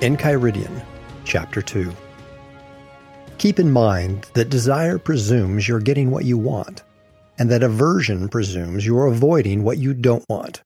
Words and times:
Enchiridion, 0.00 0.82
Chapter 1.24 1.60
2. 1.60 1.92
Keep 3.36 3.58
in 3.58 3.70
mind 3.70 4.26
that 4.32 4.48
desire 4.48 4.98
presumes 4.98 5.68
you're 5.68 5.78
getting 5.78 6.10
what 6.10 6.24
you 6.24 6.38
want, 6.38 6.82
and 7.38 7.50
that 7.50 7.62
aversion 7.62 8.30
presumes 8.30 8.86
you're 8.86 9.06
avoiding 9.06 9.62
what 9.62 9.76
you 9.76 9.92
don't 9.92 10.24
want, 10.30 10.62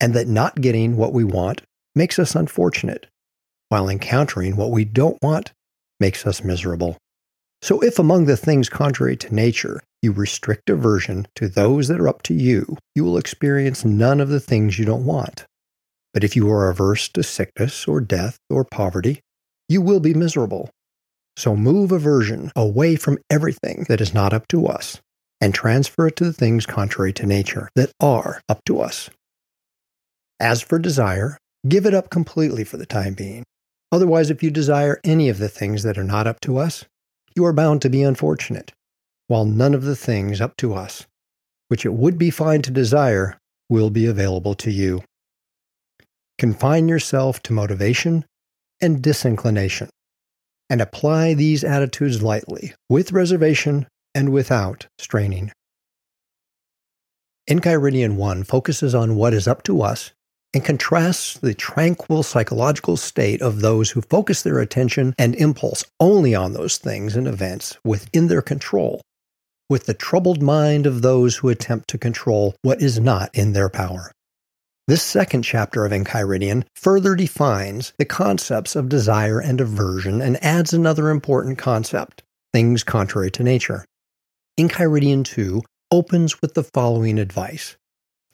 and 0.00 0.14
that 0.14 0.28
not 0.28 0.60
getting 0.60 0.96
what 0.96 1.12
we 1.12 1.24
want 1.24 1.60
makes 1.96 2.20
us 2.20 2.36
unfortunate, 2.36 3.06
while 3.68 3.88
encountering 3.88 4.54
what 4.54 4.70
we 4.70 4.84
don't 4.84 5.18
want 5.22 5.52
makes 5.98 6.24
us 6.24 6.44
miserable. 6.44 6.96
So, 7.60 7.80
if 7.80 7.98
among 7.98 8.26
the 8.26 8.36
things 8.36 8.68
contrary 8.68 9.16
to 9.16 9.34
nature 9.34 9.82
you 10.02 10.12
restrict 10.12 10.70
aversion 10.70 11.26
to 11.34 11.48
those 11.48 11.88
that 11.88 11.98
are 11.98 12.06
up 12.06 12.22
to 12.22 12.34
you, 12.34 12.76
you 12.94 13.02
will 13.02 13.18
experience 13.18 13.84
none 13.84 14.20
of 14.20 14.28
the 14.28 14.38
things 14.38 14.78
you 14.78 14.84
don't 14.84 15.04
want. 15.04 15.46
But 16.14 16.24
if 16.24 16.34
you 16.36 16.50
are 16.50 16.70
averse 16.70 17.08
to 17.10 17.22
sickness 17.22 17.86
or 17.86 18.00
death 18.00 18.38
or 18.48 18.64
poverty, 18.64 19.20
you 19.68 19.82
will 19.82 20.00
be 20.00 20.14
miserable. 20.14 20.70
So 21.36 21.54
move 21.54 21.92
aversion 21.92 22.50
away 22.56 22.96
from 22.96 23.18
everything 23.30 23.86
that 23.88 24.00
is 24.00 24.14
not 24.14 24.32
up 24.32 24.48
to 24.48 24.66
us 24.66 25.00
and 25.40 25.54
transfer 25.54 26.08
it 26.08 26.16
to 26.16 26.24
the 26.24 26.32
things 26.32 26.66
contrary 26.66 27.12
to 27.12 27.26
nature 27.26 27.68
that 27.76 27.92
are 28.00 28.40
up 28.48 28.64
to 28.66 28.80
us. 28.80 29.08
As 30.40 30.62
for 30.62 30.78
desire, 30.78 31.38
give 31.68 31.86
it 31.86 31.94
up 31.94 32.10
completely 32.10 32.64
for 32.64 32.76
the 32.76 32.86
time 32.86 33.14
being. 33.14 33.44
Otherwise, 33.90 34.30
if 34.30 34.42
you 34.42 34.50
desire 34.50 35.00
any 35.04 35.28
of 35.28 35.38
the 35.38 35.48
things 35.48 35.82
that 35.82 35.98
are 35.98 36.04
not 36.04 36.26
up 36.26 36.40
to 36.40 36.58
us, 36.58 36.84
you 37.34 37.44
are 37.44 37.52
bound 37.52 37.82
to 37.82 37.90
be 37.90 38.02
unfortunate, 38.02 38.72
while 39.28 39.44
none 39.44 39.74
of 39.74 39.82
the 39.82 39.96
things 39.96 40.40
up 40.40 40.56
to 40.56 40.74
us, 40.74 41.06
which 41.68 41.86
it 41.86 41.92
would 41.92 42.18
be 42.18 42.30
fine 42.30 42.62
to 42.62 42.70
desire, 42.70 43.38
will 43.68 43.90
be 43.90 44.06
available 44.06 44.54
to 44.54 44.70
you. 44.70 45.02
Confine 46.38 46.88
yourself 46.88 47.42
to 47.42 47.52
motivation 47.52 48.24
and 48.80 49.02
disinclination, 49.02 49.88
and 50.70 50.80
apply 50.80 51.34
these 51.34 51.64
attitudes 51.64 52.22
lightly, 52.22 52.74
with 52.88 53.12
reservation 53.12 53.86
and 54.14 54.30
without 54.30 54.86
straining. 54.98 55.50
Enchiridion 57.50 58.14
1 58.16 58.44
focuses 58.44 58.94
on 58.94 59.16
what 59.16 59.34
is 59.34 59.48
up 59.48 59.62
to 59.64 59.82
us 59.82 60.12
and 60.54 60.64
contrasts 60.64 61.34
the 61.34 61.54
tranquil 61.54 62.22
psychological 62.22 62.96
state 62.96 63.42
of 63.42 63.60
those 63.60 63.90
who 63.90 64.00
focus 64.02 64.42
their 64.42 64.60
attention 64.60 65.14
and 65.18 65.34
impulse 65.34 65.84
only 65.98 66.34
on 66.34 66.52
those 66.52 66.78
things 66.78 67.16
and 67.16 67.26
events 67.26 67.76
within 67.84 68.28
their 68.28 68.42
control 68.42 69.00
with 69.68 69.86
the 69.86 69.94
troubled 69.94 70.42
mind 70.42 70.86
of 70.86 71.02
those 71.02 71.36
who 71.36 71.48
attempt 71.48 71.88
to 71.88 71.98
control 71.98 72.54
what 72.62 72.80
is 72.80 72.98
not 72.98 73.30
in 73.34 73.52
their 73.52 73.68
power. 73.68 74.10
This 74.88 75.02
second 75.02 75.42
chapter 75.42 75.84
of 75.84 75.92
Enchiridion 75.92 76.64
further 76.74 77.14
defines 77.14 77.92
the 77.98 78.06
concepts 78.06 78.74
of 78.74 78.88
desire 78.88 79.38
and 79.38 79.60
aversion 79.60 80.22
and 80.22 80.42
adds 80.42 80.72
another 80.72 81.10
important 81.10 81.58
concept 81.58 82.22
things 82.54 82.84
contrary 82.84 83.30
to 83.32 83.42
nature. 83.42 83.84
Enchiridion 84.58 85.26
2 85.26 85.60
opens 85.90 86.40
with 86.40 86.54
the 86.54 86.62
following 86.62 87.18
advice 87.18 87.76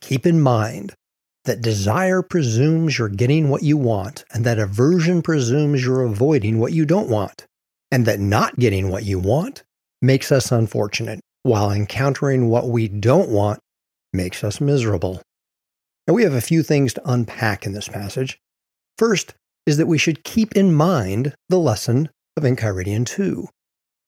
Keep 0.00 0.26
in 0.26 0.40
mind 0.40 0.94
that 1.44 1.60
desire 1.60 2.22
presumes 2.22 3.00
you're 3.00 3.08
getting 3.08 3.48
what 3.48 3.64
you 3.64 3.76
want, 3.76 4.24
and 4.32 4.46
that 4.46 4.60
aversion 4.60 5.22
presumes 5.22 5.84
you're 5.84 6.04
avoiding 6.04 6.60
what 6.60 6.72
you 6.72 6.86
don't 6.86 7.08
want, 7.08 7.46
and 7.90 8.06
that 8.06 8.20
not 8.20 8.56
getting 8.60 8.90
what 8.90 9.02
you 9.02 9.18
want 9.18 9.64
makes 10.00 10.30
us 10.30 10.52
unfortunate, 10.52 11.18
while 11.42 11.72
encountering 11.72 12.48
what 12.48 12.68
we 12.68 12.86
don't 12.86 13.28
want 13.28 13.58
makes 14.12 14.44
us 14.44 14.60
miserable. 14.60 15.20
Now, 16.06 16.14
we 16.14 16.22
have 16.24 16.34
a 16.34 16.40
few 16.40 16.62
things 16.62 16.92
to 16.94 17.10
unpack 17.10 17.64
in 17.64 17.72
this 17.72 17.88
passage. 17.88 18.38
First 18.98 19.34
is 19.66 19.78
that 19.78 19.86
we 19.86 19.98
should 19.98 20.24
keep 20.24 20.52
in 20.52 20.72
mind 20.72 21.34
the 21.48 21.58
lesson 21.58 22.10
of 22.36 22.44
Enchiridion 22.44 23.06
2. 23.06 23.48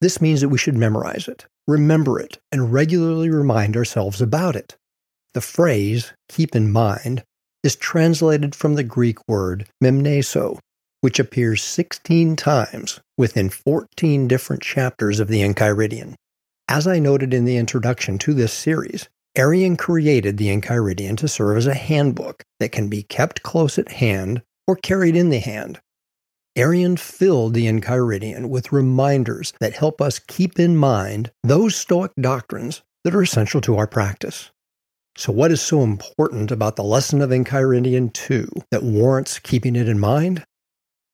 This 0.01 0.21
means 0.21 0.43
that 0.43 0.51
we 0.51 0.59
should 0.59 0.77
memorize 0.77 1.27
it, 1.27 1.47
remember 1.67 2.21
it, 2.21 2.39
and 2.53 2.73
regularly 2.73 3.31
remind 3.31 3.77
ourselves 3.77 4.21
about 4.21 4.57
it. 4.57 4.77
The 5.33 5.41
phrase, 5.41 6.12
keep 6.29 6.55
in 6.55 6.71
mind, 6.71 7.25
is 7.62 7.77
translated 7.77 8.55
from 8.55 8.75
the 8.75 8.84
Greek 8.84 9.17
word 9.27 9.67
memneso, 9.83 10.59
which 11.01 11.19
appears 11.19 11.63
16 11.63 12.37
times 12.37 13.01
within 13.17 13.49
14 13.49 14.28
different 14.28 14.63
chapters 14.63 15.19
of 15.19 15.28
the 15.28 15.41
Enchiridion. 15.41 16.15
As 16.69 16.87
I 16.87 16.99
noted 16.99 17.33
in 17.33 17.45
the 17.45 17.57
introduction 17.57 18.19
to 18.19 18.34
this 18.34 18.53
series, 18.53 19.09
Arrian 19.39 19.77
created 19.77 20.39
the 20.39 20.49
Enchiridion 20.49 21.17
to 21.19 21.29
serve 21.29 21.59
as 21.59 21.67
a 21.67 21.75
handbook 21.75 22.43
that 22.59 22.73
can 22.73 22.89
be 22.89 23.03
kept 23.03 23.43
close 23.43 23.79
at 23.79 23.93
hand 23.93 24.43
or 24.67 24.77
carried 24.77 25.15
in 25.15 25.29
the 25.29 25.41
hand. 25.41 25.81
Arrian 26.57 26.97
filled 26.97 27.53
the 27.53 27.67
Enchiridion 27.67 28.49
with 28.49 28.73
reminders 28.73 29.53
that 29.61 29.75
help 29.75 30.01
us 30.01 30.19
keep 30.19 30.59
in 30.59 30.75
mind 30.75 31.31
those 31.43 31.77
Stoic 31.77 32.13
doctrines 32.19 32.83
that 33.05 33.15
are 33.15 33.21
essential 33.21 33.61
to 33.61 33.77
our 33.77 33.87
practice. 33.87 34.51
So, 35.19 35.33
what 35.33 35.53
is 35.53 35.61
so 35.61 35.83
important 35.83 36.51
about 36.51 36.77
the 36.77 36.83
lesson 36.83 37.21
of 37.21 37.31
Enchiridion 37.31 38.15
2 38.15 38.49
that 38.71 38.83
warrants 38.83 39.39
keeping 39.39 39.77
it 39.77 39.89
in 39.89 39.99
mind? 39.99 40.47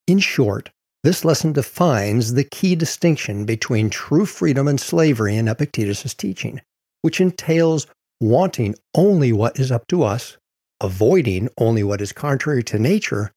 In 0.07 0.21
short, 0.21 0.71
this 1.03 1.25
lesson 1.25 1.53
defines 1.53 2.35
the 2.35 2.45
key 2.45 2.77
distinction 2.77 3.45
between 3.45 3.91
true 3.91 4.27
freedom 4.27 4.69
and 4.69 4.81
slavery 4.81 5.37
in 5.37 5.49
Epictetus' 5.49 6.15
teaching, 6.15 6.61
which 7.03 7.21
entails 7.21 7.89
wanting 8.23 8.75
only 8.95 9.33
what 9.33 9.59
is 9.59 9.73
up 9.73 9.87
to 9.89 10.03
us, 10.03 10.39
avoiding 10.81 11.49
only 11.59 11.83
what 11.83 12.01
is 12.01 12.13
contrary 12.13 12.63
to 12.63 12.79
nature, 12.79 13.33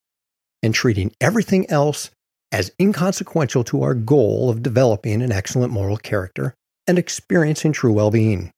and 0.62 0.74
treating 0.74 1.12
everything 1.20 1.70
else 1.70 2.12
as 2.52 2.72
inconsequential 2.80 3.64
to 3.64 3.82
our 3.82 3.94
goal 3.94 4.50
of 4.50 4.64
developing 4.64 5.22
an 5.22 5.32
excellent 5.32 5.74
moral 5.74 5.98
character 5.98 6.54
and 6.88 6.98
experiencing 6.98 7.74
true 7.74 7.92
well 7.92 8.12
being. 8.12 8.52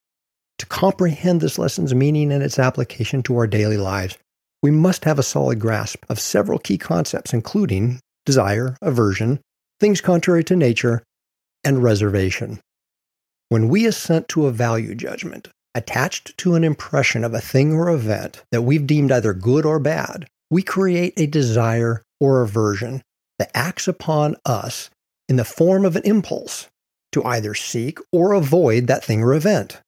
To 0.58 0.66
comprehend 0.66 1.40
this 1.40 1.58
lesson's 1.58 1.94
meaning 1.94 2.30
and 2.32 2.42
its 2.42 2.58
application 2.58 3.22
to 3.24 3.36
our 3.36 3.46
daily 3.46 3.76
lives, 3.76 4.18
we 4.62 4.70
must 4.70 5.04
have 5.04 5.18
a 5.18 5.22
solid 5.22 5.58
grasp 5.58 6.04
of 6.08 6.20
several 6.20 6.58
key 6.58 6.78
concepts, 6.78 7.32
including 7.32 8.00
desire, 8.26 8.76
aversion, 8.82 9.40
things 9.80 10.00
contrary 10.00 10.44
to 10.44 10.56
nature, 10.56 11.02
and 11.64 11.82
reservation. 11.82 12.60
When 13.48 13.68
we 13.68 13.86
assent 13.86 14.28
to 14.28 14.46
a 14.46 14.52
value 14.52 14.94
judgment, 14.94 15.48
attached 15.74 16.36
to 16.38 16.54
an 16.54 16.64
impression 16.64 17.24
of 17.24 17.34
a 17.34 17.40
thing 17.40 17.72
or 17.72 17.90
event 17.90 18.42
that 18.50 18.62
we've 18.62 18.86
deemed 18.86 19.12
either 19.12 19.32
good 19.32 19.64
or 19.64 19.78
bad, 19.78 20.26
we 20.50 20.62
create 20.62 21.14
a 21.16 21.26
desire 21.26 22.02
or 22.20 22.42
aversion 22.42 23.02
that 23.38 23.50
acts 23.54 23.86
upon 23.86 24.36
us 24.44 24.90
in 25.28 25.36
the 25.36 25.44
form 25.44 25.84
of 25.84 25.96
an 25.96 26.02
impulse 26.04 26.68
to 27.12 27.24
either 27.24 27.54
seek 27.54 27.98
or 28.12 28.32
avoid 28.32 28.86
that 28.86 29.04
thing 29.04 29.22
or 29.22 29.34
event. 29.34 29.80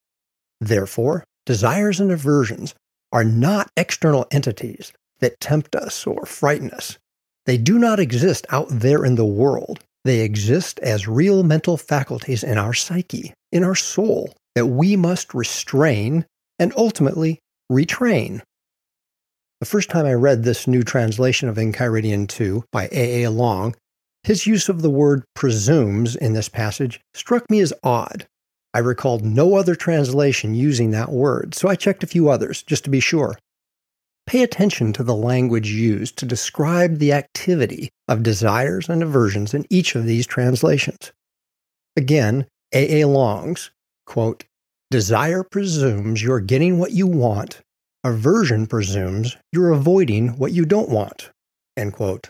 Therefore, 0.61 1.25
desires 1.47 2.01
and 2.01 2.13
aversions 2.13 2.75
are 3.13 3.25
not 3.25 3.71
external 3.77 4.27
entities 4.31 4.93
that 5.21 5.41
tempt 5.41 5.75
us 5.75 6.07
or 6.07 6.25
frighten 6.27 6.71
us. 6.71 6.99
They 7.47 7.57
do 7.57 7.79
not 7.79 8.01
exist 8.01 8.47
out 8.51 8.69
there 8.71 9.05
in 9.05 9.17
the 9.17 9.25
world. 9.25 9.81
They 10.05 10.21
exist 10.21 10.79
as 10.81 11.09
real 11.09 11.43
mental 11.43 11.77
faculties 11.77 12.45
in 12.45 12.59
our 12.59 12.75
psyche, 12.75 13.35
in 13.51 13.65
our 13.65 13.75
soul, 13.75 14.35
that 14.55 14.67
we 14.67 14.97
must 14.97 15.35
restrain 15.35 16.27
and 16.59 16.73
ultimately 16.77 17.39
retrain. 17.71 18.43
The 19.61 19.67
first 19.67 19.91
time 19.91 20.07
I 20.07 20.15
read 20.15 20.43
this 20.43 20.67
new 20.67 20.83
translation 20.83 21.49
of 21.49 21.57
Enchiridion 21.57 22.27
2 22.29 22.65
by 22.73 22.89
A. 22.93 23.25
A. 23.25 23.31
Long, 23.31 23.75
his 24.25 24.47
use 24.47 24.69
of 24.69 24.83
the 24.83 24.91
word 24.91 25.25
presumes 25.35 26.17
in 26.17 26.33
this 26.33 26.49
passage 26.49 27.01
struck 27.15 27.49
me 27.51 27.61
as 27.61 27.73
odd. 27.83 28.27
I 28.73 28.79
recalled 28.79 29.25
no 29.25 29.57
other 29.57 29.75
translation 29.75 30.55
using 30.55 30.93
that 30.93 31.11
word, 31.11 31.55
so 31.55 31.69
I 31.69 31.75
checked 31.75 32.05
a 32.05 32.07
few 32.07 32.29
others 32.29 32.63
just 32.63 32.85
to 32.85 32.91
be 32.91 33.01
sure. 33.01 33.37
Pay 34.27 34.43
attention 34.43 34.93
to 34.93 35.03
the 35.03 35.15
language 35.15 35.71
used 35.71 36.17
to 36.19 36.27
describe 36.27 36.99
the 36.99 37.13
activity 37.13 37.91
of 38.07 38.23
desires 38.23 38.89
and 38.89 39.03
aversions 39.03 39.55
in 39.55 39.67
each 39.71 39.95
of 39.97 40.05
these 40.05 40.27
translations. 40.27 41.13
Again, 41.97 42.47
A. 42.73 43.01
A. 43.01 43.09
Long's 43.09 43.71
quote, 44.11 44.45
Desire 44.91 45.45
presumes 45.45 46.21
you're 46.21 46.41
getting 46.41 46.81
what 46.81 46.91
you 46.91 47.07
want. 47.07 47.61
Aversion 48.03 48.67
presumes 48.67 49.37
you're 49.53 49.71
avoiding 49.71 50.37
what 50.37 50.51
you 50.53 50.65
don't 50.65 50.89
want. 50.89 51.31
End 51.77 51.93
quote. 51.93 52.29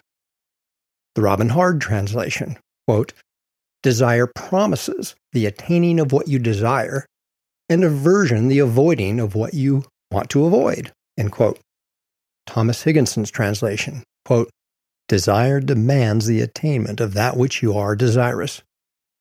The 1.14 1.22
Robin 1.22 1.48
Hard 1.48 1.80
translation 1.80 2.58
quote, 2.86 3.14
Desire 3.82 4.26
promises 4.26 5.14
the 5.32 5.46
attaining 5.46 5.98
of 5.98 6.12
what 6.12 6.28
you 6.28 6.38
desire, 6.38 7.06
and 7.70 7.82
aversion 7.82 8.48
the 8.48 8.58
avoiding 8.58 9.18
of 9.18 9.34
what 9.34 9.54
you 9.54 9.84
want 10.10 10.28
to 10.30 10.44
avoid. 10.44 10.92
End 11.16 11.32
quote. 11.32 11.58
Thomas 12.46 12.84
Higginson's 12.84 13.30
translation 13.30 14.02
quote, 14.26 14.50
Desire 15.08 15.60
demands 15.60 16.26
the 16.26 16.42
attainment 16.42 17.00
of 17.00 17.14
that 17.14 17.38
which 17.38 17.62
you 17.62 17.74
are 17.74 17.96
desirous, 17.96 18.62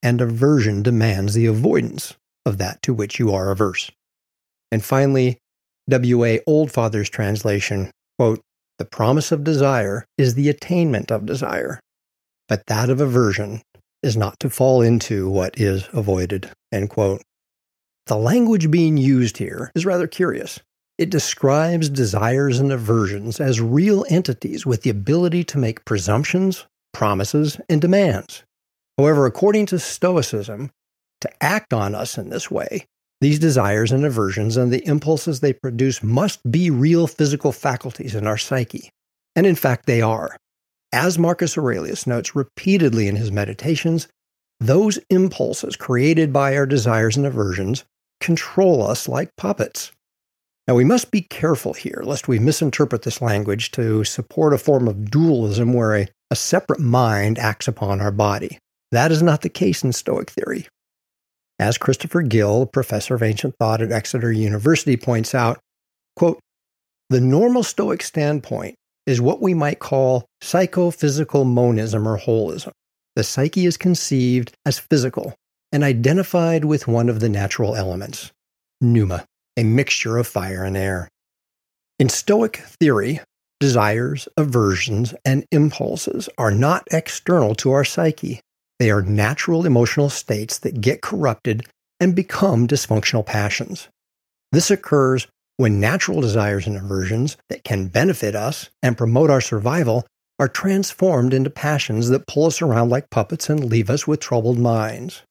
and 0.02 0.20
aversion 0.20 0.82
demands 0.82 1.32
the 1.32 1.46
avoidance 1.46 2.16
of 2.46 2.58
that 2.58 2.82
to 2.82 2.94
which 2.94 3.18
you 3.18 3.32
are 3.32 3.50
averse. 3.50 3.90
And 4.72 4.84
finally, 4.84 5.38
W.A. 5.88 6.40
Oldfather's 6.40 7.10
translation 7.10 7.90
quote, 8.18 8.40
The 8.78 8.84
promise 8.84 9.32
of 9.32 9.44
desire 9.44 10.04
is 10.16 10.34
the 10.34 10.48
attainment 10.48 11.10
of 11.10 11.26
desire, 11.26 11.80
but 12.48 12.66
that 12.66 12.90
of 12.90 13.00
aversion 13.00 13.62
is 14.02 14.16
not 14.16 14.38
to 14.40 14.50
fall 14.50 14.82
into 14.82 15.28
what 15.28 15.60
is 15.60 15.88
avoided. 15.92 16.50
End 16.72 16.90
quote. 16.90 17.22
The 18.06 18.16
language 18.16 18.70
being 18.70 18.96
used 18.96 19.38
here 19.38 19.70
is 19.74 19.86
rather 19.86 20.06
curious. 20.06 20.60
It 20.98 21.10
describes 21.10 21.88
desires 21.88 22.58
and 22.58 22.70
aversions 22.72 23.40
as 23.40 23.60
real 23.60 24.04
entities 24.10 24.66
with 24.66 24.82
the 24.82 24.90
ability 24.90 25.44
to 25.44 25.58
make 25.58 25.84
presumptions, 25.84 26.66
promises, 26.92 27.58
and 27.68 27.80
demands. 27.80 28.44
However, 28.98 29.26
according 29.26 29.66
to 29.66 29.78
Stoicism, 29.78 30.70
to 31.20 31.42
act 31.42 31.72
on 31.72 31.94
us 31.94 32.18
in 32.18 32.30
this 32.30 32.50
way, 32.50 32.86
these 33.20 33.38
desires 33.38 33.92
and 33.92 34.04
aversions 34.04 34.56
and 34.56 34.72
the 34.72 34.86
impulses 34.86 35.40
they 35.40 35.52
produce 35.52 36.02
must 36.02 36.50
be 36.50 36.70
real 36.70 37.06
physical 37.06 37.52
faculties 37.52 38.14
in 38.14 38.26
our 38.26 38.38
psyche. 38.38 38.90
And 39.36 39.46
in 39.46 39.54
fact, 39.54 39.86
they 39.86 40.00
are. 40.00 40.36
As 40.92 41.18
Marcus 41.18 41.56
Aurelius 41.56 42.06
notes 42.06 42.34
repeatedly 42.34 43.06
in 43.06 43.16
his 43.16 43.30
meditations, 43.30 44.08
those 44.58 44.98
impulses 45.08 45.76
created 45.76 46.32
by 46.32 46.56
our 46.56 46.66
desires 46.66 47.16
and 47.16 47.26
aversions 47.26 47.84
control 48.20 48.82
us 48.82 49.08
like 49.08 49.36
puppets. 49.36 49.92
Now, 50.66 50.74
we 50.74 50.84
must 50.84 51.10
be 51.10 51.22
careful 51.22 51.72
here 51.72 52.02
lest 52.04 52.28
we 52.28 52.38
misinterpret 52.38 53.02
this 53.02 53.22
language 53.22 53.70
to 53.72 54.04
support 54.04 54.52
a 54.52 54.58
form 54.58 54.88
of 54.88 55.10
dualism 55.10 55.72
where 55.72 55.96
a, 55.96 56.08
a 56.30 56.36
separate 56.36 56.80
mind 56.80 57.38
acts 57.38 57.68
upon 57.68 58.00
our 58.00 58.12
body. 58.12 58.58
That 58.92 59.12
is 59.12 59.22
not 59.22 59.42
the 59.42 59.48
case 59.48 59.82
in 59.82 59.92
Stoic 59.92 60.30
theory. 60.30 60.66
As 61.60 61.76
Christopher 61.76 62.22
Gill, 62.22 62.64
professor 62.64 63.14
of 63.14 63.22
ancient 63.22 63.54
thought 63.58 63.82
at 63.82 63.92
Exeter 63.92 64.32
University, 64.32 64.96
points 64.96 65.34
out, 65.34 65.60
quote, 66.16 66.40
the 67.10 67.20
normal 67.20 67.62
Stoic 67.62 68.02
standpoint 68.02 68.76
is 69.06 69.20
what 69.20 69.42
we 69.42 69.52
might 69.52 69.78
call 69.78 70.24
psychophysical 70.40 71.44
monism 71.44 72.08
or 72.08 72.16
holism. 72.18 72.70
The 73.14 73.24
psyche 73.24 73.66
is 73.66 73.76
conceived 73.76 74.52
as 74.64 74.78
physical 74.78 75.34
and 75.70 75.84
identified 75.84 76.64
with 76.64 76.88
one 76.88 77.10
of 77.10 77.20
the 77.20 77.28
natural 77.28 77.76
elements, 77.76 78.32
pneuma, 78.80 79.26
a 79.58 79.62
mixture 79.62 80.16
of 80.16 80.26
fire 80.26 80.64
and 80.64 80.78
air. 80.78 81.10
In 81.98 82.08
Stoic 82.08 82.56
theory, 82.80 83.20
desires, 83.58 84.28
aversions, 84.38 85.12
and 85.26 85.44
impulses 85.52 86.30
are 86.38 86.52
not 86.52 86.88
external 86.90 87.54
to 87.56 87.72
our 87.72 87.84
psyche. 87.84 88.40
They 88.80 88.90
are 88.90 89.02
natural 89.02 89.66
emotional 89.66 90.08
states 90.08 90.58
that 90.60 90.80
get 90.80 91.02
corrupted 91.02 91.66
and 92.00 92.16
become 92.16 92.66
dysfunctional 92.66 93.24
passions. 93.24 93.88
This 94.52 94.70
occurs 94.70 95.28
when 95.58 95.78
natural 95.78 96.22
desires 96.22 96.66
and 96.66 96.78
aversions 96.78 97.36
that 97.50 97.62
can 97.62 97.88
benefit 97.88 98.34
us 98.34 98.70
and 98.82 98.96
promote 98.96 99.28
our 99.28 99.42
survival 99.42 100.06
are 100.38 100.48
transformed 100.48 101.34
into 101.34 101.50
passions 101.50 102.08
that 102.08 102.26
pull 102.26 102.46
us 102.46 102.62
around 102.62 102.88
like 102.88 103.10
puppets 103.10 103.50
and 103.50 103.66
leave 103.66 103.90
us 103.90 104.06
with 104.06 104.20
troubled 104.20 104.58
minds. 104.58 105.22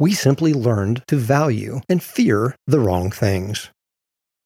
We 0.00 0.12
simply 0.14 0.52
learned 0.52 1.04
to 1.06 1.16
value 1.16 1.82
and 1.88 2.02
fear 2.02 2.56
the 2.66 2.80
wrong 2.80 3.12
things. 3.12 3.70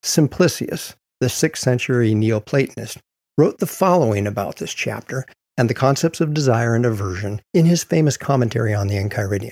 Simplicius, 0.03 0.95
the 1.19 1.27
6th 1.27 1.57
century 1.57 2.13
Neoplatonist, 2.13 2.99
wrote 3.35 3.57
the 3.57 3.65
following 3.65 4.27
about 4.27 4.57
this 4.57 4.75
chapter 4.75 5.25
and 5.57 5.69
the 5.69 5.73
concepts 5.73 6.21
of 6.21 6.33
desire 6.33 6.75
and 6.75 6.85
aversion 6.85 7.41
in 7.53 7.65
his 7.65 7.83
famous 7.83 8.15
commentary 8.15 8.73
on 8.73 8.87
the 8.87 8.95
Enchiridion. 8.95 9.51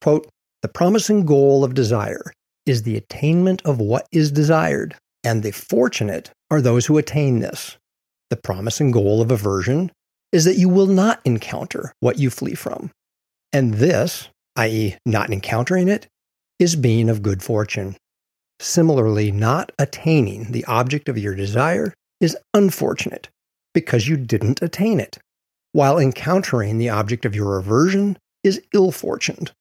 Quote, 0.00 0.28
the 0.62 0.68
promising 0.68 1.24
goal 1.24 1.62
of 1.62 1.74
desire 1.74 2.32
is 2.64 2.82
the 2.82 2.96
attainment 2.96 3.62
of 3.64 3.78
what 3.78 4.06
is 4.10 4.32
desired, 4.32 4.96
and 5.22 5.42
the 5.42 5.52
fortunate 5.52 6.30
are 6.50 6.60
those 6.60 6.86
who 6.86 6.98
attain 6.98 7.38
this. 7.38 7.76
The 8.30 8.36
promising 8.36 8.90
goal 8.90 9.22
of 9.22 9.30
aversion 9.30 9.92
is 10.32 10.44
that 10.44 10.58
you 10.58 10.68
will 10.68 10.88
not 10.88 11.20
encounter 11.24 11.92
what 12.00 12.18
you 12.18 12.30
flee 12.30 12.54
from. 12.54 12.90
And 13.52 13.74
this, 13.74 14.28
i.e., 14.56 14.96
not 15.06 15.30
encountering 15.30 15.88
it, 15.88 16.08
is 16.58 16.74
being 16.74 17.08
of 17.08 17.22
good 17.22 17.42
fortune. 17.42 17.96
Similarly, 18.58 19.30
not 19.30 19.70
attaining 19.78 20.50
the 20.50 20.64
object 20.64 21.08
of 21.08 21.18
your 21.18 21.34
desire 21.34 21.94
is 22.20 22.36
unfortunate 22.54 23.28
because 23.74 24.08
you 24.08 24.16
didn't 24.16 24.62
attain 24.62 24.98
it 24.98 25.18
while 25.76 25.98
encountering 25.98 26.78
the 26.78 26.88
object 26.88 27.26
of 27.26 27.34
your 27.34 27.58
aversion 27.58 28.16
is 28.42 28.62
ill 28.72 28.90
fortuned, 28.90 29.52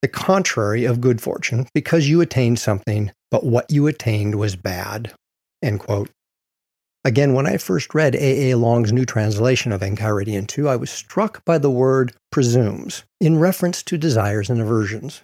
the 0.00 0.08
contrary 0.08 0.84
of 0.84 1.00
good 1.00 1.20
fortune, 1.20 1.68
because 1.72 2.08
you 2.08 2.20
attained 2.20 2.58
something, 2.58 3.12
but 3.30 3.46
what 3.46 3.70
you 3.70 3.86
attained 3.86 4.34
was 4.34 4.56
bad. 4.56 5.14
End 5.62 5.78
quote. 5.78 6.10
Again, 7.04 7.32
when 7.32 7.46
I 7.46 7.58
first 7.58 7.94
read 7.94 8.16
A. 8.16 8.50
A. 8.50 8.56
Long's 8.56 8.92
new 8.92 9.04
translation 9.04 9.70
of 9.70 9.82
Enchiridion 9.82 10.48
2, 10.48 10.68
I 10.68 10.74
was 10.74 10.90
struck 10.90 11.44
by 11.44 11.58
the 11.58 11.70
word 11.70 12.12
presumes 12.32 13.04
in 13.20 13.38
reference 13.38 13.84
to 13.84 13.96
desires 13.96 14.50
and 14.50 14.60
aversions. 14.60 15.22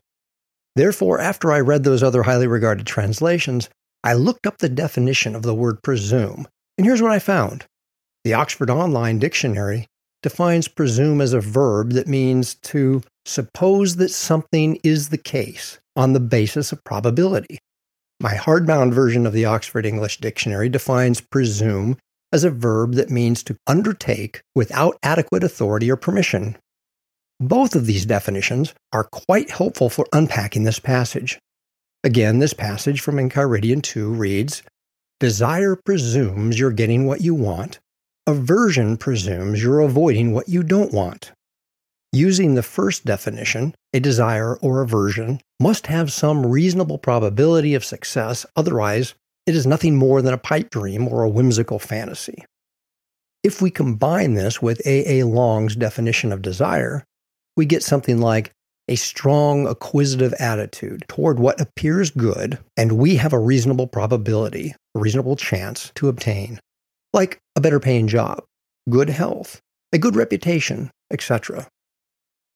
Therefore, 0.77 1.21
after 1.21 1.51
I 1.51 1.59
read 1.59 1.83
those 1.83 2.05
other 2.05 2.23
highly 2.23 2.47
regarded 2.47 2.87
translations, 2.87 3.69
I 4.05 4.15
looked 4.15 4.47
up 4.47 4.59
the 4.59 4.69
definition 4.69 5.35
of 5.35 5.43
the 5.43 5.55
word 5.55 5.83
presume, 5.83 6.47
and 6.77 6.87
here's 6.87 7.03
what 7.03 7.11
I 7.11 7.19
found. 7.19 7.65
The 8.23 8.35
Oxford 8.35 8.71
Online 8.71 9.19
Dictionary 9.19 9.89
defines 10.23 10.69
presume 10.69 11.21
as 11.21 11.33
a 11.33 11.41
verb 11.41 11.93
that 11.93 12.09
means 12.09 12.55
to 12.55 13.03
suppose 13.25 13.97
that 13.97 14.11
something 14.11 14.79
is 14.83 15.09
the 15.09 15.19
case 15.19 15.79
on 15.95 16.13
the 16.13 16.21
basis 16.21 16.73
of 16.73 16.85
probability. 16.85 17.59
My 18.21 18.35
hardbound 18.35 18.93
version 18.93 19.27
of 19.27 19.33
the 19.33 19.45
Oxford 19.45 19.87
English 19.87 20.19
Dictionary 20.19 20.69
defines 20.69 21.21
presume 21.21 21.97
as 22.33 22.45
a 22.45 22.51
verb 22.51 22.95
that 22.95 23.11
means 23.11 23.43
to 23.45 23.57
undertake 23.67 24.41
without 24.55 24.99
adequate 25.03 25.45
authority 25.45 25.91
or 25.91 25.97
permission. 25.97 26.57
Both 27.41 27.77
of 27.77 27.87
these 27.87 28.05
definitions 28.05 28.75
are 28.93 29.05
quite 29.05 29.51
helpful 29.51 29.89
for 29.89 30.07
unpacking 30.13 30.65
this 30.65 30.81
passage. 30.81 31.39
Again, 32.03 32.41
this 32.41 32.53
passage 32.53 33.01
from 33.01 33.17
Enchiridion 33.17 33.83
2 33.83 34.11
reads 34.11 34.63
Desire 35.21 35.77
presumes 35.77 36.59
you're 36.59 36.71
getting 36.71 37.07
what 37.07 37.21
you 37.21 37.35
want, 37.35 37.79
Aversion 38.29 38.99
presumes 38.99 39.63
you're 39.63 39.81
avoiding 39.81 40.35
what 40.35 40.51
you 40.51 40.63
don't 40.63 40.93
want. 40.93 41.33
Using 42.13 42.55
the 42.55 42.63
first 42.63 43.07
definition, 43.07 43.75
a 43.95 44.01
desire 44.01 44.57
or 44.57 44.83
aversion 44.83 45.41
must 45.59 45.87
have 45.87 46.13
some 46.13 46.45
reasonable 46.45 46.99
probability 46.99 47.75
of 47.75 47.87
success, 47.87 48.45
otherwise, 48.55 49.15
it 49.47 49.57
is 49.57 49.67
nothing 49.67 49.97
more 49.97 50.21
than 50.21 50.35
a 50.35 50.39
pipe 50.39 50.69
dream 50.69 51.09
or 51.09 51.23
a 51.23 51.29
whimsical 51.31 51.79
fantasy. 51.79 52.45
If 53.43 53.63
we 53.63 53.71
combine 53.71 54.35
this 54.35 54.61
with 54.61 54.87
A. 54.87 55.21
A. 55.21 55.27
Long's 55.27 55.75
definition 55.75 56.31
of 56.31 56.43
desire, 56.43 57.05
we 57.57 57.65
get 57.65 57.83
something 57.83 58.21
like 58.21 58.51
a 58.89 58.97
strong 58.97 59.67
acquisitive 59.67 60.35
attitude 60.35 61.03
toward 61.09 61.39
what 61.39 61.63
appears 61.63 62.11
good, 62.11 62.59
and 62.77 62.99
we 62.99 63.17
have 63.17 63.33
a 63.33 63.39
reasonable 63.39 63.87
probability, 63.87 64.75
a 64.95 64.99
reasonable 65.01 65.37
chance 65.37 65.93
to 65.95 66.09
obtain 66.09 66.61
like 67.13 67.39
a 67.57 67.61
better 67.61 67.81
paying 67.81 68.09
job, 68.09 68.43
good 68.89 69.09
health, 69.09 69.61
a 69.93 69.99
good 69.99 70.17
reputation, 70.17 70.91
etc. 71.11 71.67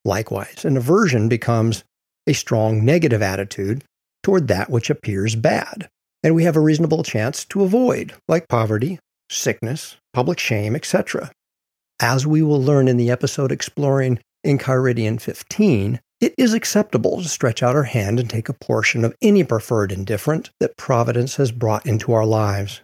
Likewise, 0.04 0.64
an 0.64 0.76
aversion 0.76 1.28
becomes 1.28 1.84
a 2.26 2.32
strong 2.32 2.84
negative 2.84 3.22
attitude 3.22 3.84
toward 4.22 4.48
that 4.48 4.70
which 4.70 4.90
appears 4.90 5.34
bad, 5.34 5.88
and 6.22 6.34
we 6.34 6.44
have 6.44 6.56
a 6.56 6.60
reasonable 6.60 7.02
chance 7.02 7.44
to 7.46 7.62
avoid, 7.62 8.12
like 8.28 8.48
poverty, 8.48 8.98
sickness, 9.30 9.96
public 10.12 10.38
shame, 10.38 10.76
etc. 10.76 11.30
As 12.00 12.26
we 12.26 12.42
will 12.42 12.62
learn 12.62 12.88
in 12.88 12.96
the 12.96 13.10
episode 13.10 13.52
exploring 13.52 14.18
Enchiridion 14.44 15.20
15, 15.20 16.00
it 16.20 16.34
is 16.38 16.54
acceptable 16.54 17.20
to 17.20 17.28
stretch 17.28 17.62
out 17.62 17.74
our 17.74 17.82
hand 17.84 18.20
and 18.20 18.30
take 18.30 18.48
a 18.48 18.54
portion 18.54 19.04
of 19.04 19.14
any 19.20 19.42
preferred 19.42 19.90
indifferent 19.90 20.50
that 20.60 20.76
Providence 20.76 21.36
has 21.36 21.50
brought 21.50 21.86
into 21.86 22.12
our 22.12 22.26
lives. 22.26 22.80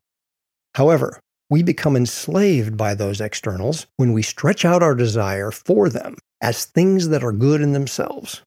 However, 0.75 1.21
we 1.51 1.63
become 1.63 1.97
enslaved 1.97 2.77
by 2.77 2.95
those 2.95 3.21
externals 3.21 3.87
when 3.97 4.13
we 4.13 4.23
stretch 4.23 4.65
out 4.65 4.83
our 4.83 4.95
desire 4.95 5.51
for 5.51 5.89
them 5.89 6.17
as 6.41 6.65
things 6.65 7.09
that 7.09 7.25
are 7.25 7.33
good 7.33 7.61
in 7.61 7.73
themselves. 7.73 8.43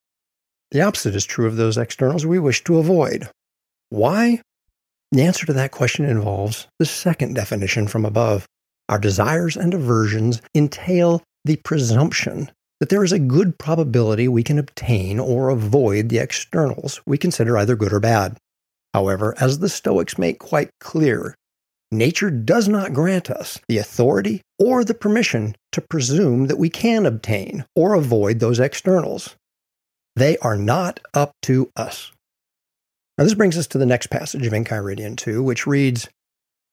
The 0.71 0.81
opposite 0.81 1.15
is 1.15 1.25
true 1.25 1.47
of 1.47 1.57
those 1.57 1.77
externals 1.77 2.25
we 2.25 2.39
wish 2.39 2.63
to 2.63 2.77
avoid. 2.77 3.29
Why? 3.89 4.41
The 5.11 5.23
answer 5.23 5.45
to 5.45 5.53
that 5.53 5.71
question 5.71 6.05
involves 6.05 6.67
the 6.79 6.85
second 6.85 7.33
definition 7.33 7.87
from 7.87 8.05
above. 8.05 8.45
Our 8.87 8.99
desires 8.99 9.57
and 9.57 9.73
aversions 9.73 10.41
entail 10.55 11.21
the 11.43 11.57
presumption 11.57 12.51
that 12.79 12.89
there 12.89 13.03
is 13.03 13.11
a 13.11 13.19
good 13.19 13.57
probability 13.57 14.27
we 14.27 14.43
can 14.43 14.57
obtain 14.57 15.19
or 15.19 15.49
avoid 15.49 16.09
the 16.09 16.19
externals 16.19 17.01
we 17.05 17.17
consider 17.17 17.57
either 17.57 17.75
good 17.75 17.93
or 17.93 17.99
bad. 17.99 18.37
However, 18.93 19.35
as 19.39 19.59
the 19.59 19.69
Stoics 19.69 20.17
make 20.17 20.39
quite 20.39 20.69
clear, 20.79 21.35
nature 21.91 22.31
does 22.31 22.67
not 22.67 22.93
grant 22.93 23.29
us 23.29 23.59
the 23.67 23.77
authority 23.77 24.41
or 24.57 24.83
the 24.83 24.93
permission 24.93 25.55
to 25.71 25.81
presume 25.81 26.47
that 26.47 26.57
we 26.57 26.69
can 26.69 27.05
obtain 27.05 27.65
or 27.75 27.93
avoid 27.93 28.39
those 28.39 28.59
externals. 28.59 29.35
They 30.15 30.37
are 30.37 30.57
not 30.57 30.99
up 31.13 31.31
to 31.43 31.71
us. 31.75 32.11
Now, 33.17 33.25
this 33.25 33.33
brings 33.33 33.57
us 33.57 33.67
to 33.67 33.77
the 33.77 33.85
next 33.85 34.07
passage 34.07 34.45
of 34.45 34.53
Enchiridion 34.53 35.15
2, 35.15 35.43
which 35.43 35.67
reads 35.67 36.09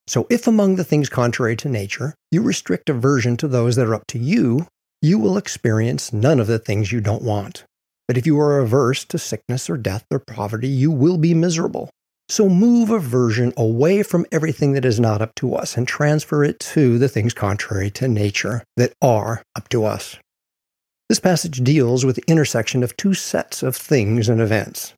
So, 0.06 0.26
if 0.30 0.46
among 0.46 0.76
the 0.76 0.84
things 0.84 1.08
contrary 1.08 1.56
to 1.56 1.68
nature, 1.68 2.14
you 2.30 2.42
restrict 2.42 2.88
aversion 2.88 3.36
to 3.38 3.48
those 3.48 3.76
that 3.76 3.86
are 3.86 3.94
up 3.94 4.06
to 4.08 4.18
you, 4.18 4.66
you 5.02 5.18
will 5.18 5.36
experience 5.36 6.12
none 6.12 6.40
of 6.40 6.46
the 6.46 6.58
things 6.58 6.90
you 6.90 7.00
don't 7.00 7.22
want. 7.22 7.64
But 8.06 8.16
if 8.16 8.26
you 8.26 8.40
are 8.40 8.58
averse 8.58 9.04
to 9.04 9.18
sickness 9.18 9.68
or 9.68 9.76
death 9.76 10.04
or 10.10 10.18
poverty, 10.18 10.68
you 10.68 10.90
will 10.90 11.18
be 11.18 11.34
miserable. 11.34 11.90
So 12.30 12.48
move 12.48 12.90
aversion 12.90 13.54
away 13.56 14.02
from 14.02 14.26
everything 14.30 14.72
that 14.72 14.84
is 14.84 15.00
not 15.00 15.22
up 15.22 15.34
to 15.36 15.54
us 15.54 15.76
and 15.76 15.88
transfer 15.88 16.44
it 16.44 16.60
to 16.60 16.98
the 16.98 17.08
things 17.08 17.32
contrary 17.32 17.90
to 17.92 18.06
nature 18.06 18.64
that 18.76 18.92
are 19.00 19.42
up 19.56 19.70
to 19.70 19.86
us. 19.86 20.16
This 21.08 21.20
passage 21.20 21.64
deals 21.64 22.04
with 22.04 22.16
the 22.16 22.24
intersection 22.26 22.82
of 22.82 22.94
two 22.96 23.14
sets 23.14 23.62
of 23.62 23.74
things 23.74 24.28
and 24.28 24.42
events. 24.42 24.92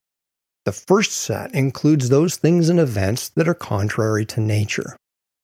The 0.64 0.72
first 0.72 1.12
set 1.12 1.54
includes 1.54 2.08
those 2.08 2.36
things 2.36 2.68
and 2.68 2.80
events 2.80 3.28
that 3.36 3.48
are 3.48 3.54
contrary 3.54 4.26
to 4.26 4.40
nature. 4.40 4.96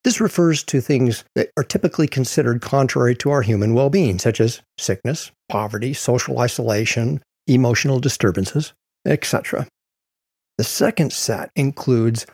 This 0.02 0.20
refers 0.20 0.64
to 0.64 0.80
things 0.80 1.24
that 1.36 1.50
are 1.56 1.64
typically 1.64 2.08
considered 2.08 2.62
contrary 2.62 3.14
to 3.16 3.30
our 3.30 3.42
human 3.42 3.74
well 3.74 3.90
being, 3.90 4.18
such 4.18 4.40
as 4.40 4.60
sickness, 4.76 5.30
poverty, 5.48 5.94
social 5.94 6.40
isolation, 6.40 7.22
emotional 7.46 8.00
disturbances, 8.00 8.72
etc. 9.04 9.66
The 10.58 10.64
second 10.64 11.12
set 11.12 11.50
includes 11.54 12.26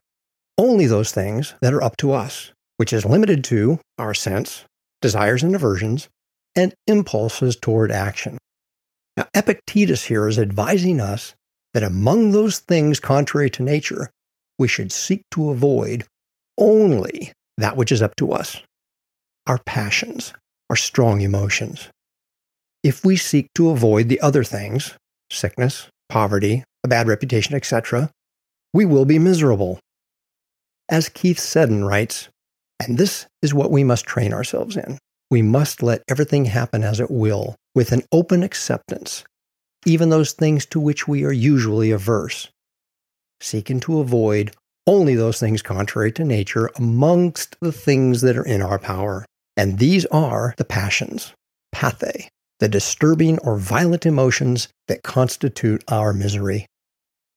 only 0.56 0.86
those 0.86 1.12
things 1.12 1.54
that 1.60 1.74
are 1.74 1.82
up 1.82 1.96
to 1.98 2.12
us, 2.12 2.52
which 2.76 2.92
is 2.92 3.04
limited 3.04 3.42
to 3.44 3.80
our 3.98 4.14
sense, 4.14 4.64
desires 5.00 5.42
and 5.42 5.54
aversions, 5.54 6.08
and 6.54 6.74
impulses 6.86 7.56
toward 7.56 7.90
action. 7.90 8.38
Now, 9.16 9.26
Epictetus 9.34 10.04
here 10.04 10.28
is 10.28 10.38
advising 10.38 11.00
us 11.00 11.34
that 11.74 11.82
among 11.82 12.30
those 12.30 12.58
things 12.58 13.00
contrary 13.00 13.50
to 13.50 13.62
nature, 13.62 14.10
we 14.58 14.68
should 14.68 14.92
seek 14.92 15.22
to 15.32 15.50
avoid 15.50 16.04
only 16.58 17.32
that 17.56 17.76
which 17.76 17.92
is 17.92 18.02
up 18.02 18.14
to 18.16 18.32
us 18.32 18.58
our 19.46 19.58
passions, 19.58 20.32
our 20.70 20.76
strong 20.76 21.20
emotions. 21.20 21.88
If 22.84 23.04
we 23.04 23.16
seek 23.16 23.48
to 23.56 23.70
avoid 23.70 24.08
the 24.08 24.20
other 24.20 24.44
things, 24.44 24.94
sickness, 25.30 25.88
poverty, 26.08 26.62
a 26.84 26.88
bad 26.88 27.08
reputation, 27.08 27.54
etc., 27.54 28.10
we 28.74 28.84
will 28.84 29.04
be 29.04 29.18
miserable. 29.18 29.78
As 30.88 31.08
Keith 31.08 31.38
Seddon 31.38 31.84
writes, 31.84 32.28
and 32.80 32.98
this 32.98 33.26
is 33.42 33.54
what 33.54 33.70
we 33.70 33.84
must 33.84 34.06
train 34.06 34.32
ourselves 34.32 34.76
in. 34.76 34.98
We 35.30 35.42
must 35.42 35.82
let 35.82 36.02
everything 36.08 36.46
happen 36.46 36.82
as 36.82 37.00
it 37.00 37.10
will, 37.10 37.54
with 37.74 37.92
an 37.92 38.02
open 38.12 38.42
acceptance, 38.42 39.24
even 39.86 40.10
those 40.10 40.32
things 40.32 40.66
to 40.66 40.80
which 40.80 41.08
we 41.08 41.24
are 41.24 41.32
usually 41.32 41.90
averse, 41.90 42.48
seeking 43.40 43.80
to 43.80 44.00
avoid 44.00 44.54
only 44.86 45.14
those 45.14 45.38
things 45.38 45.62
contrary 45.62 46.12
to 46.12 46.24
nature 46.24 46.70
amongst 46.76 47.56
the 47.60 47.72
things 47.72 48.20
that 48.22 48.36
are 48.36 48.44
in 48.44 48.60
our 48.60 48.78
power. 48.78 49.24
And 49.56 49.78
these 49.78 50.04
are 50.06 50.54
the 50.56 50.64
passions, 50.64 51.32
pathe, 51.70 52.26
the 52.58 52.68
disturbing 52.68 53.38
or 53.40 53.56
violent 53.56 54.06
emotions 54.06 54.68
that 54.88 55.02
constitute 55.02 55.84
our 55.88 56.12
misery. 56.12 56.66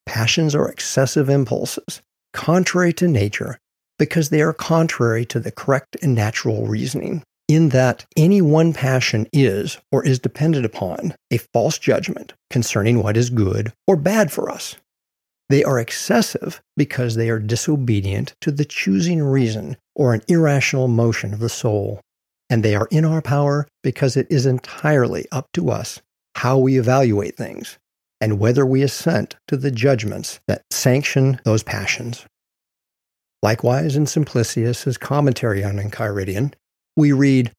Passions 0.06 0.54
are 0.54 0.68
excessive 0.68 1.28
impulses, 1.28 2.00
contrary 2.32 2.92
to 2.94 3.08
nature, 3.08 3.58
because 3.98 4.30
they 4.30 4.40
are 4.40 4.52
contrary 4.52 5.26
to 5.26 5.40
the 5.40 5.50
correct 5.50 5.96
and 6.02 6.14
natural 6.14 6.66
reasoning, 6.66 7.22
in 7.48 7.70
that 7.70 8.06
any 8.16 8.40
one 8.40 8.72
passion 8.72 9.26
is 9.32 9.78
or 9.92 10.04
is 10.04 10.18
dependent 10.18 10.64
upon 10.64 11.14
a 11.30 11.38
false 11.38 11.78
judgment 11.78 12.32
concerning 12.50 13.02
what 13.02 13.16
is 13.16 13.30
good 13.30 13.72
or 13.86 13.96
bad 13.96 14.32
for 14.32 14.50
us. 14.50 14.76
They 15.48 15.62
are 15.62 15.78
excessive 15.78 16.60
because 16.76 17.14
they 17.14 17.30
are 17.30 17.38
disobedient 17.38 18.34
to 18.40 18.50
the 18.50 18.64
choosing 18.64 19.22
reason 19.22 19.76
or 19.94 20.12
an 20.12 20.22
irrational 20.28 20.88
motion 20.88 21.32
of 21.32 21.38
the 21.38 21.48
soul. 21.48 22.00
And 22.50 22.62
they 22.62 22.74
are 22.74 22.88
in 22.90 23.04
our 23.04 23.22
power 23.22 23.66
because 23.82 24.16
it 24.16 24.26
is 24.30 24.46
entirely 24.46 25.26
up 25.30 25.46
to 25.54 25.70
us 25.70 26.00
how 26.34 26.58
we 26.58 26.78
evaluate 26.78 27.36
things 27.36 27.78
and 28.20 28.38
whether 28.38 28.64
we 28.64 28.82
assent 28.82 29.36
to 29.48 29.56
the 29.56 29.70
judgments 29.70 30.40
that 30.48 30.62
sanction 30.70 31.40
those 31.44 31.62
passions. 31.62 32.26
Likewise, 33.42 33.96
in 33.96 34.06
Simplicius's 34.06 34.98
commentary 34.98 35.62
on 35.62 35.76
Enchiridion, 35.76 36.54
we 36.96 37.12
read, 37.12 37.52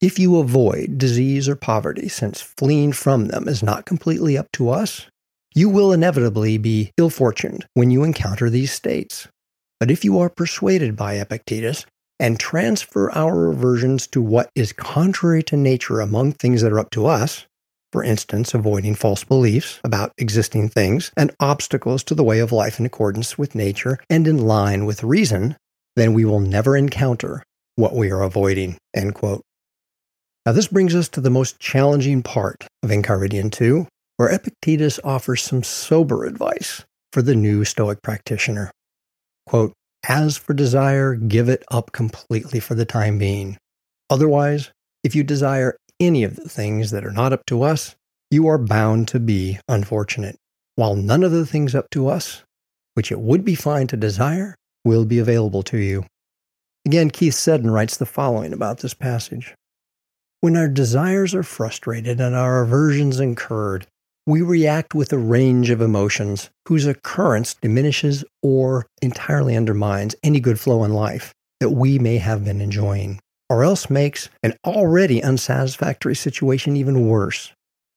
If 0.00 0.18
you 0.18 0.38
avoid 0.38 0.98
disease 0.98 1.48
or 1.48 1.56
poverty, 1.56 2.08
since 2.08 2.40
fleeing 2.40 2.92
from 2.92 3.26
them 3.26 3.46
is 3.46 3.62
not 3.62 3.84
completely 3.84 4.38
up 4.38 4.50
to 4.52 4.70
us, 4.70 5.06
you 5.54 5.68
will 5.68 5.92
inevitably 5.92 6.58
be 6.58 6.92
ill 6.96 7.10
fortuned 7.10 7.66
when 7.74 7.90
you 7.90 8.02
encounter 8.02 8.48
these 8.48 8.72
states. 8.72 9.28
But 9.78 9.90
if 9.90 10.04
you 10.04 10.18
are 10.18 10.30
persuaded 10.30 10.96
by 10.96 11.14
Epictetus 11.14 11.86
and 12.18 12.38
transfer 12.38 13.10
our 13.12 13.50
aversions 13.50 14.06
to 14.08 14.22
what 14.22 14.50
is 14.54 14.72
contrary 14.72 15.42
to 15.44 15.56
nature 15.56 16.00
among 16.00 16.32
things 16.32 16.62
that 16.62 16.72
are 16.72 16.78
up 16.78 16.90
to 16.90 17.06
us, 17.06 17.46
for 17.92 18.04
instance, 18.04 18.54
avoiding 18.54 18.94
false 18.94 19.24
beliefs 19.24 19.80
about 19.82 20.12
existing 20.18 20.68
things 20.68 21.10
and 21.16 21.34
obstacles 21.40 22.04
to 22.04 22.14
the 22.14 22.24
way 22.24 22.38
of 22.38 22.52
life 22.52 22.78
in 22.78 22.86
accordance 22.86 23.36
with 23.36 23.54
nature 23.54 23.98
and 24.08 24.28
in 24.28 24.38
line 24.38 24.86
with 24.86 25.02
reason, 25.02 25.56
then 25.96 26.14
we 26.14 26.24
will 26.24 26.40
never 26.40 26.76
encounter 26.76 27.42
what 27.74 27.94
we 27.94 28.10
are 28.10 28.22
avoiding. 28.22 28.76
End 28.94 29.14
quote. 29.14 29.42
Now, 30.46 30.52
this 30.52 30.68
brings 30.68 30.94
us 30.94 31.08
to 31.10 31.20
the 31.20 31.30
most 31.30 31.58
challenging 31.58 32.22
part 32.22 32.66
of 32.82 32.90
Enchiridion 32.90 33.50
2, 33.50 33.86
where 34.16 34.30
Epictetus 34.30 35.00
offers 35.04 35.42
some 35.42 35.62
sober 35.62 36.24
advice 36.24 36.84
for 37.12 37.22
the 37.22 37.34
new 37.34 37.64
Stoic 37.64 38.02
practitioner. 38.02 38.70
Quote, 39.46 39.72
As 40.08 40.36
for 40.36 40.54
desire, 40.54 41.14
give 41.14 41.48
it 41.48 41.64
up 41.70 41.92
completely 41.92 42.60
for 42.60 42.74
the 42.74 42.84
time 42.84 43.18
being. 43.18 43.58
Otherwise, 44.08 44.70
if 45.04 45.14
you 45.14 45.22
desire 45.22 45.76
any 46.00 46.24
of 46.24 46.36
the 46.36 46.48
things 46.48 46.90
that 46.90 47.04
are 47.04 47.12
not 47.12 47.32
up 47.32 47.44
to 47.46 47.62
us, 47.62 47.94
you 48.30 48.46
are 48.48 48.58
bound 48.58 49.06
to 49.08 49.20
be 49.20 49.58
unfortunate, 49.68 50.36
while 50.76 50.96
none 50.96 51.22
of 51.22 51.32
the 51.32 51.46
things 51.46 51.74
up 51.74 51.90
to 51.90 52.08
us, 52.08 52.42
which 52.94 53.12
it 53.12 53.20
would 53.20 53.44
be 53.44 53.54
fine 53.54 53.86
to 53.88 53.96
desire, 53.96 54.54
will 54.84 55.04
be 55.04 55.18
available 55.18 55.62
to 55.64 55.78
you. 55.78 56.04
Again, 56.86 57.10
Keith 57.10 57.34
Seddon 57.34 57.70
writes 57.70 57.96
the 57.96 58.06
following 58.06 58.52
about 58.52 58.78
this 58.78 58.94
passage. 58.94 59.54
When 60.40 60.56
our 60.56 60.68
desires 60.68 61.34
are 61.34 61.42
frustrated 61.42 62.18
and 62.18 62.34
our 62.34 62.62
aversions 62.62 63.20
incurred, 63.20 63.86
we 64.26 64.40
react 64.40 64.94
with 64.94 65.12
a 65.12 65.18
range 65.18 65.70
of 65.70 65.82
emotions 65.82 66.50
whose 66.66 66.86
occurrence 66.86 67.54
diminishes 67.54 68.24
or 68.42 68.86
entirely 69.02 69.56
undermines 69.56 70.14
any 70.22 70.40
good 70.40 70.58
flow 70.58 70.84
in 70.84 70.92
life 70.92 71.34
that 71.58 71.70
we 71.70 71.98
may 71.98 72.16
have 72.16 72.44
been 72.44 72.60
enjoying, 72.60 73.20
or 73.50 73.64
else 73.64 73.90
makes 73.90 74.30
an 74.42 74.54
already 74.64 75.22
unsatisfactory 75.22 76.14
situation 76.14 76.76
even 76.76 77.06
worse. 77.06 77.52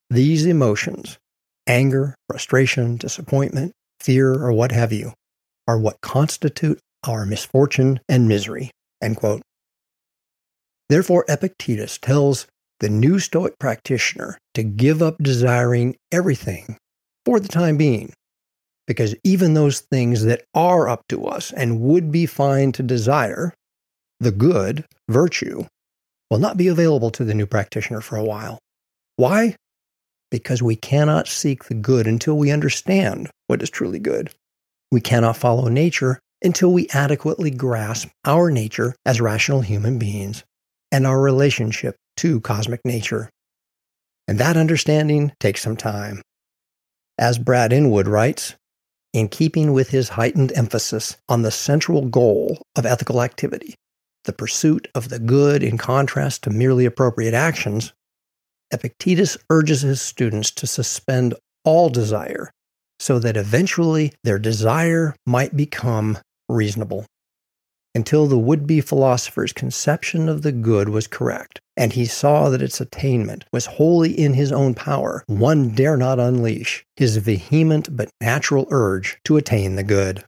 These 0.09 0.45
emotions, 0.47 1.19
anger, 1.67 2.15
frustration, 2.27 2.97
disappointment, 2.97 3.71
fear, 3.99 4.33
or 4.33 4.51
what 4.51 4.71
have 4.71 4.91
you, 4.91 5.13
are 5.67 5.79
what 5.79 6.01
constitute 6.01 6.79
our 7.07 7.25
misfortune 7.25 7.99
and 8.09 8.27
misery. 8.27 8.71
Therefore, 10.89 11.25
Epictetus 11.29 11.97
tells 11.99 12.47
the 12.79 12.89
new 12.89 13.19
Stoic 13.19 13.57
practitioner 13.59 14.37
to 14.55 14.63
give 14.63 15.01
up 15.01 15.15
desiring 15.21 15.95
everything 16.11 16.77
for 17.25 17.39
the 17.39 17.47
time 17.47 17.77
being. 17.77 18.11
Because 18.87 19.15
even 19.23 19.53
those 19.53 19.79
things 19.79 20.23
that 20.23 20.43
are 20.53 20.89
up 20.89 21.01
to 21.09 21.25
us 21.25 21.53
and 21.53 21.79
would 21.79 22.11
be 22.11 22.25
fine 22.25 22.71
to 22.73 22.83
desire, 22.83 23.53
the 24.23 24.31
good, 24.31 24.85
virtue, 25.09 25.65
will 26.29 26.39
not 26.39 26.57
be 26.57 26.67
available 26.67 27.11
to 27.11 27.23
the 27.23 27.33
new 27.33 27.45
practitioner 27.45 28.01
for 28.01 28.17
a 28.17 28.23
while. 28.23 28.59
Why? 29.15 29.55
Because 30.31 30.63
we 30.63 30.75
cannot 30.75 31.27
seek 31.27 31.65
the 31.65 31.75
good 31.75 32.07
until 32.07 32.37
we 32.37 32.51
understand 32.51 33.29
what 33.47 33.61
is 33.61 33.69
truly 33.69 33.99
good. 33.99 34.31
We 34.91 35.01
cannot 35.01 35.37
follow 35.37 35.67
nature 35.67 36.19
until 36.43 36.73
we 36.73 36.89
adequately 36.89 37.51
grasp 37.51 38.09
our 38.25 38.51
nature 38.51 38.95
as 39.05 39.21
rational 39.21 39.61
human 39.61 39.99
beings 39.99 40.43
and 40.91 41.07
our 41.07 41.19
relationship 41.19 41.95
to 42.17 42.41
cosmic 42.41 42.81
nature. 42.83 43.29
And 44.27 44.39
that 44.39 44.57
understanding 44.57 45.33
takes 45.39 45.61
some 45.61 45.77
time. 45.77 46.21
As 47.17 47.37
Brad 47.37 47.71
Inwood 47.71 48.07
writes, 48.07 48.55
in 49.13 49.29
keeping 49.29 49.73
with 49.73 49.89
his 49.89 50.09
heightened 50.09 50.51
emphasis 50.55 51.17
on 51.29 51.43
the 51.43 51.51
central 51.51 52.07
goal 52.07 52.61
of 52.75 52.85
ethical 52.85 53.21
activity, 53.21 53.75
the 54.25 54.33
pursuit 54.33 54.87
of 54.95 55.09
the 55.09 55.19
good 55.19 55.63
in 55.63 55.77
contrast 55.77 56.43
to 56.43 56.49
merely 56.49 56.85
appropriate 56.85 57.33
actions, 57.33 57.93
Epictetus 58.71 59.37
urges 59.49 59.81
his 59.81 60.01
students 60.01 60.49
to 60.51 60.67
suspend 60.67 61.35
all 61.63 61.89
desire 61.89 62.51
so 62.99 63.19
that 63.19 63.37
eventually 63.37 64.13
their 64.23 64.39
desire 64.39 65.15
might 65.25 65.55
become 65.55 66.17
reasonable. 66.47 67.05
Until 67.95 68.25
the 68.25 68.39
would 68.39 68.65
be 68.65 68.81
philosopher's 68.81 69.53
conception 69.53 70.27
of 70.27 70.41
the 70.41 70.51
good 70.51 70.89
was 70.89 71.05
correct, 71.05 71.59
and 71.77 71.93
he 71.93 72.05
saw 72.05 72.49
that 72.49 72.61
its 72.61 72.81
attainment 72.81 73.45
was 73.53 73.67
wholly 73.67 74.11
in 74.11 74.33
his 74.33 74.51
own 74.51 74.73
power, 74.73 75.23
one 75.27 75.69
dare 75.69 75.97
not 75.97 76.19
unleash 76.19 76.83
his 76.95 77.17
vehement 77.17 77.95
but 77.95 78.09
natural 78.19 78.67
urge 78.71 79.19
to 79.25 79.37
attain 79.37 79.75
the 79.75 79.83
good. 79.83 80.23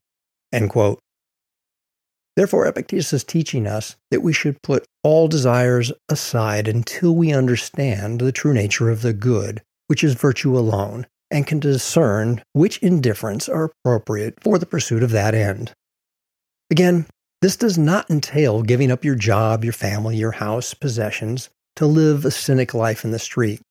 Therefore, 2.36 2.68
Epictetus 2.68 3.14
is 3.14 3.24
teaching 3.24 3.66
us 3.66 3.96
that 4.12 4.22
we 4.22 4.34
should 4.34 4.62
put 4.62 4.86
all 5.04 5.28
desires 5.28 5.94
aside 6.10 6.68
until 6.68 7.16
we 7.16 7.32
understand 7.32 8.20
the 8.20 8.34
true 8.34 8.54
nature 8.54 8.90
of 8.90 9.02
the 9.02 9.14
good, 9.14 9.62
which 9.88 10.04
is 10.04 10.16
virtue 10.16 10.58
alone, 10.58 11.08
and 11.32 11.48
can 11.48 11.60
discern 11.60 12.44
which 12.52 12.82
indifferents 12.82 13.48
are 13.48 13.72
appropriate 13.84 14.36
for 14.42 14.60
the 14.60 14.66
pursuit 14.66 15.02
of 15.02 15.12
that 15.12 15.34
end. 15.34 15.72
Again, 16.70 17.06
this 17.42 17.56
does 17.56 17.78
not 17.78 18.10
entail 18.10 18.64
giving 18.64 18.92
up 18.92 19.06
your 19.06 19.16
job, 19.16 19.64
your 19.64 19.74
family, 19.74 20.18
your 20.18 20.32
house, 20.32 20.74
possessions 20.74 21.50
to 21.78 21.86
live 21.86 22.26
a 22.26 22.32
cynic 22.32 22.74
life 22.74 23.06
in 23.06 23.12
the 23.12 23.20
street. 23.20 23.62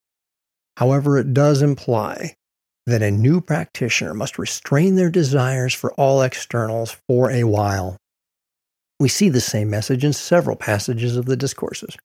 However, 0.78 1.18
it 1.18 1.35
does 1.35 1.61
imply 1.61 2.35
that 2.87 3.02
a 3.02 3.11
new 3.11 3.40
practitioner 3.40 4.14
must 4.14 4.38
restrain 4.38 4.94
their 4.94 5.11
desires 5.11 5.75
for 5.75 5.92
all 5.94 6.23
externals 6.23 6.97
for 7.09 7.30
a 7.30 7.44
while 7.44 7.97
we 9.01 9.09
see 9.09 9.29
the 9.29 9.41
same 9.41 9.71
message 9.71 10.05
in 10.05 10.13
several 10.13 10.57
passages 10.57 11.17
of 11.17 11.27
the 11.27 11.37
discourses. 11.37 11.97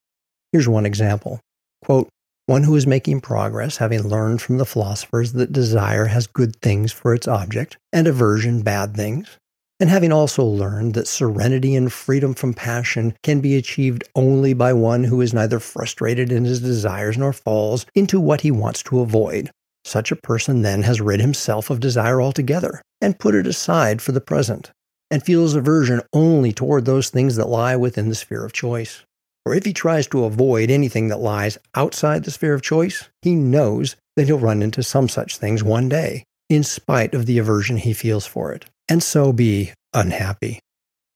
Here's 0.52 0.68
one 0.68 0.86
example 0.86 1.40
Quote, 1.84 2.10
One 2.48 2.64
who 2.64 2.76
is 2.76 2.88
making 2.88 3.22
progress, 3.22 3.78
having 3.78 4.02
learned 4.02 4.42
from 4.42 4.58
the 4.58 4.66
philosophers 4.66 5.34
that 5.34 5.54
desire 5.54 6.06
has 6.06 6.28
good 6.28 6.56
things 6.62 6.92
for 6.92 7.14
its 7.14 7.28
object, 7.28 7.78
and 7.94 8.08
aversion 8.08 8.62
bad 8.62 8.96
things, 8.96 9.38
and 9.80 9.90
having 9.90 10.12
also 10.12 10.44
learned 10.44 10.94
that 10.96 11.08
serenity 11.08 11.76
and 11.76 11.94
freedom 11.94 12.34
from 12.34 12.54
passion 12.54 13.14
can 13.24 13.40
be 13.40 13.56
achieved 13.56 14.04
only 14.16 14.54
by 14.54 14.74
one 14.74 15.04
who 15.04 15.22
is 15.22 15.34
neither 15.34 15.60
frustrated 15.60 16.32
in 16.32 16.44
his 16.44 16.60
desires 16.60 17.18
nor 17.18 17.32
falls 17.32 17.86
into 17.96 18.20
what 18.20 18.42
he 18.42 18.52
wants 18.52 18.84
to 18.84 19.00
avoid. 19.00 19.52
Such 19.86 20.12
a 20.12 20.18
person 20.18 20.64
then 20.64 20.84
has 20.84 21.00
rid 21.00 21.22
himself 21.22 21.70
of 21.70 21.80
desire 21.80 22.22
altogether 22.22 22.82
and 23.00 23.18
put 23.18 23.36
it 23.36 23.48
aside 23.48 24.02
for 24.02 24.12
the 24.12 24.22
present 24.22 24.72
and 25.12 25.24
feels 25.24 25.56
aversion 25.56 26.02
only 26.14 26.52
toward 26.52 26.86
those 26.86 27.10
things 27.10 27.36
that 27.36 27.48
lie 27.48 27.76
within 27.76 28.10
the 28.10 28.16
sphere 28.16 28.46
of 28.46 28.54
choice. 28.54 29.04
Or 29.46 29.56
if 29.56 29.66
he 29.66 29.74
tries 29.74 30.08
to 30.08 30.26
avoid 30.26 30.70
anything 30.70 31.08
that 31.08 31.20
lies 31.20 31.58
outside 31.74 32.24
the 32.24 32.32
sphere 32.32 32.54
of 32.54 32.62
choice, 32.62 33.10
he 33.22 33.36
knows 33.36 33.96
that 34.16 34.28
he'll 34.28 34.38
run 34.38 34.62
into 34.62 34.84
some 34.84 35.10
such 35.10 35.38
things 35.38 35.64
one 35.64 35.90
day, 35.90 36.24
in 36.50 36.64
spite 36.64 37.14
of 37.14 37.26
the 37.26 37.38
aversion 37.38 37.78
he 37.78 37.94
feels 37.94 38.26
for 38.26 38.52
it, 38.54 38.66
and 38.88 39.02
so 39.02 39.34
be 39.34 39.72
unhappy. 39.94 40.60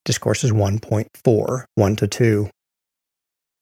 Discourses 0.05 0.51
1.4, 0.51 1.65
1 1.75 1.95
to 1.97 2.07
2. 2.07 2.50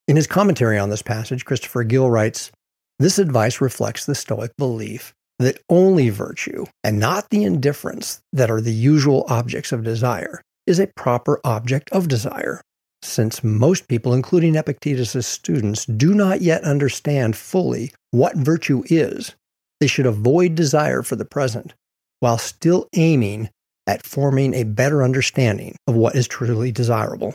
In 0.07 0.15
his 0.15 0.27
commentary 0.27 0.77
on 0.77 0.89
this 0.89 1.01
passage, 1.01 1.45
Christopher 1.45 1.83
Gill 1.83 2.09
writes 2.09 2.51
This 2.99 3.19
advice 3.19 3.61
reflects 3.61 4.05
the 4.05 4.15
Stoic 4.15 4.51
belief 4.57 5.13
that 5.41 5.59
only 5.69 6.09
virtue, 6.09 6.65
and 6.83 6.99
not 6.99 7.29
the 7.29 7.43
indifferents 7.43 8.21
that 8.31 8.49
are 8.49 8.61
the 8.61 8.73
usual 8.73 9.25
objects 9.27 9.71
of 9.71 9.83
desire, 9.83 10.41
is 10.65 10.79
a 10.79 10.91
proper 10.95 11.39
object 11.43 11.89
of 11.91 12.07
desire. 12.07 12.61
Since 13.01 13.43
most 13.43 13.87
people, 13.87 14.13
including 14.13 14.55
Epictetus' 14.55 15.25
students, 15.25 15.85
do 15.85 16.13
not 16.13 16.41
yet 16.41 16.63
understand 16.63 17.35
fully 17.35 17.91
what 18.11 18.35
virtue 18.35 18.83
is, 18.85 19.35
they 19.79 19.87
should 19.87 20.05
avoid 20.05 20.53
desire 20.53 21.01
for 21.01 21.15
the 21.15 21.25
present, 21.25 21.73
while 22.19 22.37
still 22.37 22.87
aiming 22.95 23.49
at 23.87 24.05
forming 24.05 24.53
a 24.53 24.63
better 24.63 25.01
understanding 25.01 25.75
of 25.87 25.95
what 25.95 26.15
is 26.15 26.27
truly 26.27 26.71
desirable. 26.71 27.33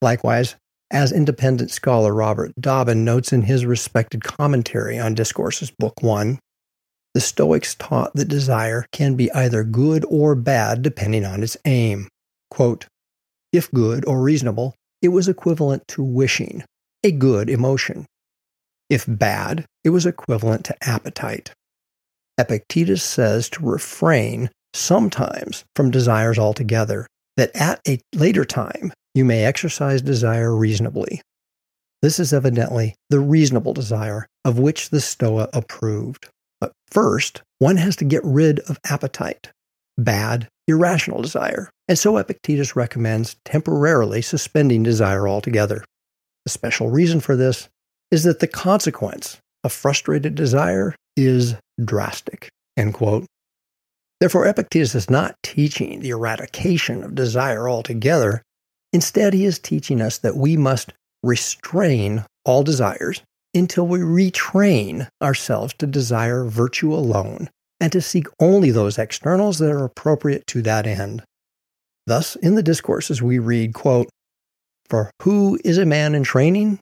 Likewise, 0.00 0.56
as 0.90 1.12
independent 1.12 1.70
scholar 1.70 2.14
Robert 2.14 2.52
Dobbin 2.58 3.04
notes 3.04 3.32
in 3.32 3.42
his 3.42 3.66
respected 3.66 4.24
commentary 4.24 4.98
on 4.98 5.14
Discourses, 5.14 5.70
Book 5.70 6.02
1, 6.02 6.38
the 7.16 7.20
Stoics 7.22 7.74
taught 7.74 8.14
that 8.14 8.28
desire 8.28 8.84
can 8.92 9.14
be 9.14 9.32
either 9.32 9.64
good 9.64 10.04
or 10.06 10.34
bad 10.34 10.82
depending 10.82 11.24
on 11.24 11.42
its 11.42 11.56
aim. 11.64 12.08
Quote, 12.50 12.84
if 13.54 13.72
good 13.72 14.04
or 14.04 14.20
reasonable, 14.20 14.74
it 15.00 15.08
was 15.08 15.26
equivalent 15.26 15.88
to 15.88 16.02
wishing, 16.02 16.62
a 17.02 17.10
good 17.10 17.48
emotion. 17.48 18.04
If 18.90 19.06
bad, 19.08 19.64
it 19.82 19.88
was 19.88 20.04
equivalent 20.04 20.66
to 20.66 20.76
appetite. 20.86 21.52
Epictetus 22.36 23.02
says 23.02 23.48
to 23.48 23.64
refrain 23.64 24.50
sometimes 24.74 25.64
from 25.74 25.90
desires 25.90 26.38
altogether, 26.38 27.06
that 27.38 27.50
at 27.56 27.80
a 27.88 27.98
later 28.14 28.44
time 28.44 28.92
you 29.14 29.24
may 29.24 29.46
exercise 29.46 30.02
desire 30.02 30.54
reasonably. 30.54 31.22
This 32.02 32.20
is 32.20 32.34
evidently 32.34 32.94
the 33.08 33.20
reasonable 33.20 33.72
desire 33.72 34.26
of 34.44 34.58
which 34.58 34.90
the 34.90 35.00
Stoa 35.00 35.48
approved. 35.54 36.28
But 36.60 36.72
first, 36.90 37.42
one 37.58 37.76
has 37.76 37.96
to 37.96 38.04
get 38.04 38.24
rid 38.24 38.60
of 38.60 38.78
appetite, 38.84 39.50
bad, 39.98 40.48
irrational 40.68 41.22
desire. 41.22 41.70
And 41.88 41.98
so 41.98 42.16
Epictetus 42.16 42.76
recommends 42.76 43.36
temporarily 43.44 44.22
suspending 44.22 44.82
desire 44.82 45.28
altogether. 45.28 45.84
The 46.44 46.50
special 46.50 46.90
reason 46.90 47.20
for 47.20 47.36
this 47.36 47.68
is 48.10 48.24
that 48.24 48.40
the 48.40 48.46
consequence 48.46 49.38
of 49.64 49.72
frustrated 49.72 50.34
desire 50.34 50.94
is 51.16 51.56
drastic. 51.84 52.48
End 52.76 52.94
quote. 52.94 53.26
Therefore, 54.20 54.46
Epictetus 54.46 54.94
is 54.94 55.10
not 55.10 55.36
teaching 55.42 56.00
the 56.00 56.10
eradication 56.10 57.02
of 57.02 57.14
desire 57.14 57.68
altogether. 57.68 58.42
Instead, 58.92 59.34
he 59.34 59.44
is 59.44 59.58
teaching 59.58 60.00
us 60.00 60.18
that 60.18 60.36
we 60.36 60.56
must 60.56 60.92
restrain 61.22 62.24
all 62.44 62.62
desires 62.62 63.22
until 63.56 63.86
we 63.86 63.98
retrain 63.98 65.08
ourselves 65.22 65.74
to 65.78 65.86
desire 65.86 66.44
virtue 66.44 66.94
alone 66.94 67.50
and 67.80 67.92
to 67.92 68.00
seek 68.00 68.26
only 68.40 68.70
those 68.70 68.98
externals 68.98 69.58
that 69.58 69.70
are 69.70 69.84
appropriate 69.84 70.46
to 70.46 70.62
that 70.62 70.86
end. 70.86 71.22
Thus, 72.06 72.36
in 72.36 72.54
the 72.54 72.62
discourses, 72.62 73.20
we 73.20 73.38
read, 73.38 73.74
quote, 73.74 74.08
For 74.88 75.10
who 75.22 75.58
is 75.64 75.78
a 75.78 75.84
man 75.84 76.14
in 76.14 76.22
training? 76.22 76.78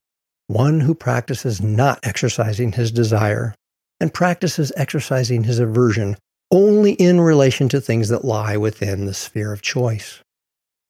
One 0.47 0.81
who 0.81 0.95
practices 0.95 1.63
not 1.63 1.99
exercising 2.03 2.73
his 2.73 2.91
desire 2.91 3.55
and 4.01 4.13
practices 4.13 4.73
exercising 4.77 5.45
his 5.45 5.59
aversion 5.59 6.17
only 6.51 6.93
in 6.93 7.21
relation 7.21 7.69
to 7.71 7.81
things 7.81 8.11
that 8.11 8.25
lie 8.25 8.57
within 8.57 9.07
the 9.07 9.15
sphere 9.15 9.53
of 9.53 9.63
choice, 9.63 10.21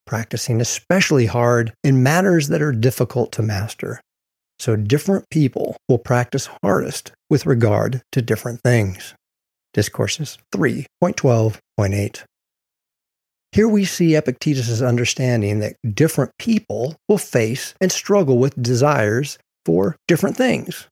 practicing 0.06 0.60
especially 0.60 1.26
hard 1.26 1.72
in 1.84 2.02
matters 2.02 2.48
that 2.48 2.60
are 2.60 2.72
difficult 2.72 3.30
to 3.32 3.42
master, 3.42 4.00
so 4.58 4.76
different 4.76 5.28
people 5.30 5.76
will 5.88 5.98
practice 5.98 6.48
hardest 6.62 7.12
with 7.28 7.46
regard 7.46 8.02
to 8.12 8.22
different 8.22 8.60
things. 8.62 9.14
Discourses 9.72 10.38
3.12.8. 10.54 12.24
Here 13.52 13.68
we 13.68 13.84
see 13.84 14.16
Epictetus' 14.16 14.82
understanding 14.82 15.60
that 15.60 15.76
different 15.94 16.32
people 16.38 16.96
will 17.08 17.18
face 17.18 17.74
and 17.80 17.92
struggle 17.92 18.38
with 18.38 18.60
desires 18.60 19.38
for 19.64 19.96
different 20.08 20.36
things. 20.36 20.88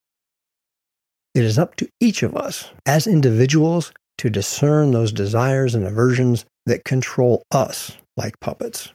It 1.35 1.45
is 1.45 1.59
up 1.59 1.77
to 1.77 1.89
each 2.01 2.23
of 2.23 2.37
us 2.37 2.71
as 2.87 3.07
individuals 3.07 3.93
to 4.19 4.31
discern 4.31 4.91
those 4.91 5.13
desires 5.13 5.75
and 5.75 5.85
aversions 5.85 6.45
that 6.67 6.85
control 6.85 7.43
us 7.51 7.97
like 8.17 8.39
puppets. 8.41 8.91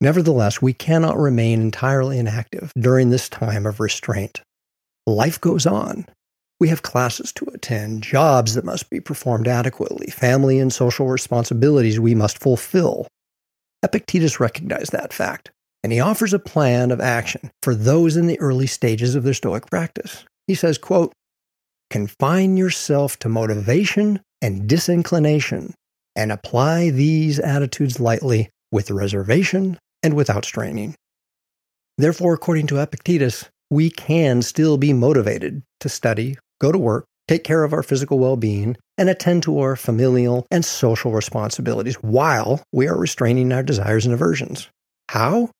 Nevertheless, 0.00 0.62
we 0.62 0.72
cannot 0.72 1.18
remain 1.18 1.60
entirely 1.60 2.18
inactive 2.18 2.72
during 2.78 3.10
this 3.10 3.28
time 3.28 3.66
of 3.66 3.80
restraint. 3.80 4.42
Life 5.06 5.40
goes 5.40 5.66
on. 5.66 6.06
We 6.60 6.68
have 6.68 6.82
classes 6.82 7.32
to 7.34 7.46
attend, 7.52 8.02
jobs 8.02 8.54
that 8.54 8.64
must 8.64 8.90
be 8.90 9.00
performed 9.00 9.48
adequately, 9.48 10.08
family 10.10 10.60
and 10.60 10.72
social 10.72 11.08
responsibilities 11.08 11.98
we 11.98 12.14
must 12.14 12.38
fulfill. 12.38 13.08
Epictetus 13.82 14.40
recognized 14.40 14.92
that 14.92 15.12
fact, 15.12 15.50
and 15.82 15.92
he 15.92 16.00
offers 16.00 16.32
a 16.32 16.38
plan 16.38 16.90
of 16.90 17.00
action 17.00 17.50
for 17.62 17.74
those 17.74 18.16
in 18.16 18.26
the 18.26 18.38
early 18.40 18.66
stages 18.66 19.14
of 19.14 19.24
their 19.24 19.34
Stoic 19.34 19.66
practice. 19.68 20.24
He 20.46 20.54
says, 20.54 20.78
quote, 20.78 21.12
Confine 21.90 22.56
yourself 22.56 23.18
to 23.20 23.28
motivation 23.28 24.20
and 24.42 24.68
disinclination, 24.68 25.74
and 26.14 26.30
apply 26.30 26.90
these 26.90 27.38
attitudes 27.38 27.98
lightly 27.98 28.50
with 28.70 28.90
reservation 28.90 29.78
and 30.02 30.14
without 30.14 30.44
straining. 30.44 30.94
Therefore, 31.96 32.34
according 32.34 32.68
to 32.68 32.80
Epictetus, 32.80 33.48
we 33.70 33.90
can 33.90 34.42
still 34.42 34.78
be 34.78 34.92
motivated 34.92 35.62
to 35.80 35.88
study, 35.88 36.36
go 36.60 36.72
to 36.72 36.78
work, 36.78 37.04
take 37.26 37.44
care 37.44 37.64
of 37.64 37.72
our 37.72 37.82
physical 37.82 38.18
well 38.18 38.36
being, 38.36 38.76
and 38.96 39.10
attend 39.10 39.42
to 39.42 39.58
our 39.58 39.76
familial 39.76 40.46
and 40.50 40.64
social 40.64 41.12
responsibilities 41.12 41.96
while 41.96 42.62
we 42.72 42.88
are 42.88 42.96
restraining 42.96 43.52
our 43.52 43.62
desires 43.62 44.06
and 44.06 44.14
aversions. 44.14 44.68
How? 45.10 45.50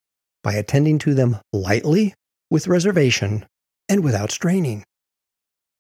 By 0.43 0.55
attending 0.55 0.99
to 1.01 1.15
them 1.15 1.39
lightly, 1.53 2.15
with 2.51 2.69
reservation, 2.69 3.45
and 3.89 4.03
without 4.03 4.31
straining. 4.31 4.85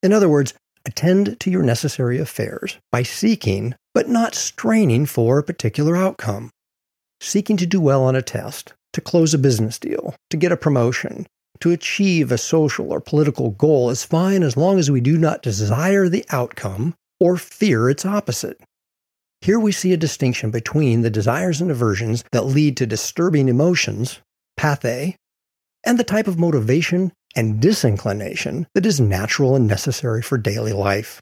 In 0.03 0.13
other 0.13 0.29
words, 0.29 0.55
attend 0.85 1.39
to 1.41 1.51
your 1.51 1.63
necessary 1.63 2.19
affairs 2.19 2.79
by 2.91 3.03
seeking, 3.03 3.75
but 3.95 4.09
not 4.09 4.35
straining 4.35 5.07
for 5.07 5.39
a 5.39 5.45
particular 5.45 5.97
outcome. 5.97 6.51
Seeking 7.21 7.57
to 7.57 7.67
do 7.67 7.81
well 7.81 8.05
on 8.05 8.15
a 8.15 8.23
test, 8.23 8.75
to 8.93 9.01
close 9.01 9.35
a 9.35 9.39
business 9.39 9.79
deal, 9.79 10.15
to 10.31 10.37
get 10.37 10.53
a 10.53 10.57
promotion, 10.57 11.27
to 11.61 11.73
achieve 11.73 12.31
a 12.31 12.39
social 12.39 12.93
or 12.93 13.01
political 13.01 13.51
goal 13.51 13.91
is 13.91 14.05
fine 14.05 14.43
as 14.43 14.57
long 14.57 14.79
as 14.79 14.91
we 14.91 15.01
do 15.01 15.19
not 15.19 15.43
desire 15.43 16.09
the 16.09 16.25
outcome 16.31 16.95
or 17.21 17.37
fear 17.37 17.91
its 17.91 18.07
opposite. 18.07 18.61
Here 19.41 19.59
we 19.59 19.73
see 19.73 19.93
a 19.93 19.97
distinction 19.97 20.51
between 20.51 21.03
the 21.03 21.11
desires 21.11 21.61
and 21.61 21.71
aversions 21.71 22.25
that 22.33 22.47
lead 22.47 22.77
to 22.77 22.87
disturbing 22.87 23.49
emotions, 23.49 24.21
pathe, 24.57 25.15
and 25.85 25.99
the 25.99 26.05
type 26.05 26.27
of 26.27 26.39
motivation 26.39 27.13
and 27.37 27.61
disinclination 27.61 28.67
that 28.75 28.87
is 28.87 29.01
natural 29.01 29.55
and 29.55 29.67
necessary 29.67 30.23
for 30.23 30.39
daily 30.39 30.73
life. 30.73 31.21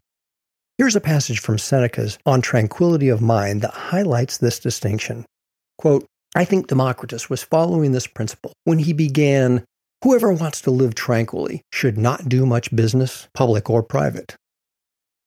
Here's 0.77 0.95
a 0.95 1.01
passage 1.01 1.39
from 1.39 1.57
Seneca's 1.57 2.17
On 2.25 2.41
Tranquility 2.41 3.09
of 3.09 3.21
Mind 3.21 3.61
that 3.61 3.71
highlights 3.71 4.37
this 4.37 4.59
distinction. 4.59 5.25
Quote, 5.77 6.05
I 6.35 6.45
think 6.45 6.67
Democritus 6.67 7.29
was 7.29 7.43
following 7.43 7.91
this 7.91 8.07
principle 8.07 8.53
when 8.63 8.79
he 8.79 8.93
began 8.93 9.63
Whoever 10.03 10.31
wants 10.31 10.61
to 10.61 10.71
live 10.71 10.93
tranquilly 10.93 11.63
should 11.73 11.97
not 11.97 12.29
do 12.29 12.45
much 12.45 12.75
business, 12.75 13.27
public 13.33 13.69
or 13.69 13.81
private. 13.81 14.35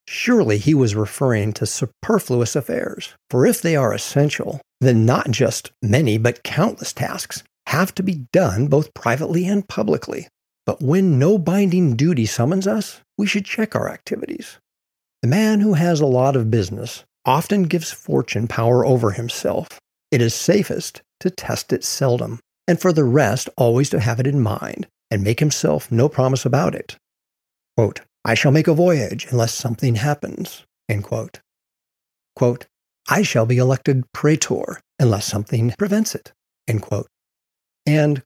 Surely 0.07 0.57
he 0.57 0.73
was 0.73 0.95
referring 0.95 1.51
to 1.53 1.65
superfluous 1.65 2.55
affairs, 2.55 3.13
for 3.29 3.45
if 3.45 3.61
they 3.61 3.75
are 3.75 3.93
essential, 3.93 4.61
then 4.79 5.05
not 5.05 5.29
just 5.29 5.71
many 5.81 6.17
but 6.17 6.43
countless 6.43 6.93
tasks 6.93 7.43
have 7.67 7.93
to 7.95 8.03
be 8.03 8.25
done 8.31 8.67
both 8.67 8.93
privately 8.93 9.45
and 9.45 9.67
publicly. 9.67 10.27
But 10.65 10.81
when 10.81 11.19
no 11.19 11.37
binding 11.37 11.95
duty 11.95 12.25
summons 12.25 12.67
us, 12.67 13.01
we 13.17 13.25
should 13.25 13.45
check 13.45 13.75
our 13.75 13.89
activities. 13.89 14.57
The 15.21 15.27
man 15.27 15.59
who 15.59 15.73
has 15.73 15.99
a 15.99 16.05
lot 16.05 16.35
of 16.35 16.49
business 16.51 17.03
often 17.25 17.63
gives 17.63 17.91
fortune 17.91 18.47
power 18.47 18.85
over 18.85 19.11
himself. 19.11 19.79
It 20.11 20.21
is 20.21 20.35
safest 20.35 21.01
to 21.21 21.29
test 21.29 21.71
it 21.71 21.83
seldom 21.83 22.39
and 22.67 22.79
for 22.79 22.93
the 22.93 23.03
rest 23.03 23.49
always 23.57 23.89
to 23.89 23.99
have 23.99 24.19
it 24.19 24.27
in 24.27 24.41
mind 24.41 24.87
and 25.09 25.23
make 25.23 25.39
himself 25.39 25.91
no 25.91 26.07
promise 26.09 26.45
about 26.45 26.75
it. 26.75 26.97
Quote, 27.77 28.01
I 28.23 28.33
shall 28.33 28.51
make 28.51 28.67
a 28.67 28.73
voyage 28.73 29.27
unless 29.31 29.53
something 29.53 29.95
happens. 29.95 30.65
Quote. 31.01 31.39
Quote, 32.35 32.67
I 33.09 33.21
shall 33.23 33.45
be 33.45 33.57
elected 33.57 34.03
praetor 34.13 34.81
unless 34.99 35.25
something 35.25 35.73
prevents 35.77 36.13
it. 36.15 36.33
And, 36.67 38.21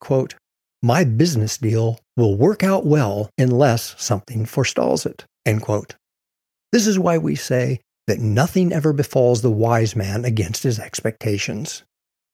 my 0.82 1.04
business 1.04 1.58
deal 1.58 2.00
will 2.18 2.36
work 2.36 2.64
out 2.64 2.86
well 2.86 3.30
unless 3.38 3.96
something 3.98 4.46
forestalls 4.46 5.06
it. 5.06 5.26
This 6.72 6.88
is 6.88 7.00
why 7.00 7.18
we 7.18 7.36
say 7.36 7.82
that 8.08 8.20
nothing 8.20 8.72
ever 8.72 8.94
befalls 8.94 9.42
the 9.42 9.52
wise 9.52 9.96
man 9.96 10.26
against 10.26 10.64
his 10.64 10.80
expectations. 10.80 11.84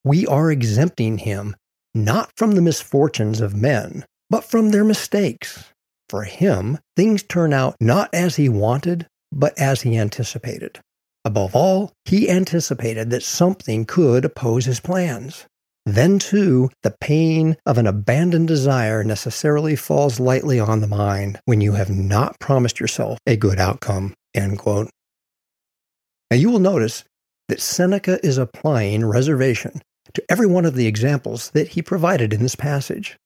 We 0.03 0.25
are 0.27 0.51
exempting 0.51 1.19
him 1.19 1.55
not 1.93 2.31
from 2.35 2.53
the 2.53 2.61
misfortunes 2.61 3.41
of 3.41 3.55
men, 3.55 4.05
but 4.29 4.43
from 4.43 4.71
their 4.71 4.83
mistakes. 4.83 5.65
For 6.09 6.23
him, 6.23 6.79
things 6.95 7.23
turn 7.23 7.53
out 7.53 7.75
not 7.79 8.09
as 8.13 8.35
he 8.35 8.49
wanted, 8.49 9.07
but 9.31 9.57
as 9.57 9.81
he 9.81 9.97
anticipated. 9.97 10.79
Above 11.23 11.55
all, 11.55 11.91
he 12.05 12.29
anticipated 12.29 13.09
that 13.11 13.23
something 13.23 13.85
could 13.85 14.25
oppose 14.25 14.65
his 14.65 14.79
plans. 14.79 15.45
Then, 15.85 16.19
too, 16.19 16.69
the 16.83 16.95
pain 16.99 17.57
of 17.65 17.77
an 17.77 17.87
abandoned 17.87 18.47
desire 18.47 19.03
necessarily 19.03 19.75
falls 19.75 20.19
lightly 20.19 20.59
on 20.59 20.81
the 20.81 20.87
mind 20.87 21.39
when 21.45 21.61
you 21.61 21.73
have 21.73 21.89
not 21.89 22.39
promised 22.39 22.79
yourself 22.79 23.17
a 23.25 23.35
good 23.35 23.59
outcome. 23.59 24.13
End 24.33 24.59
quote. 24.59 24.89
Now, 26.31 26.37
you 26.37 26.49
will 26.49 26.59
notice 26.59 27.03
that 27.49 27.59
Seneca 27.59 28.25
is 28.25 28.37
applying 28.37 29.05
reservation 29.05 29.81
to 30.13 30.23
every 30.29 30.47
one 30.47 30.63
of 30.63 30.75
the 30.75 30.87
examples 30.87 31.51
that 31.51 31.67
he 31.69 31.81
provided 31.81 32.31
in 32.31 32.41
this 32.41 32.55
passage. 32.55 33.17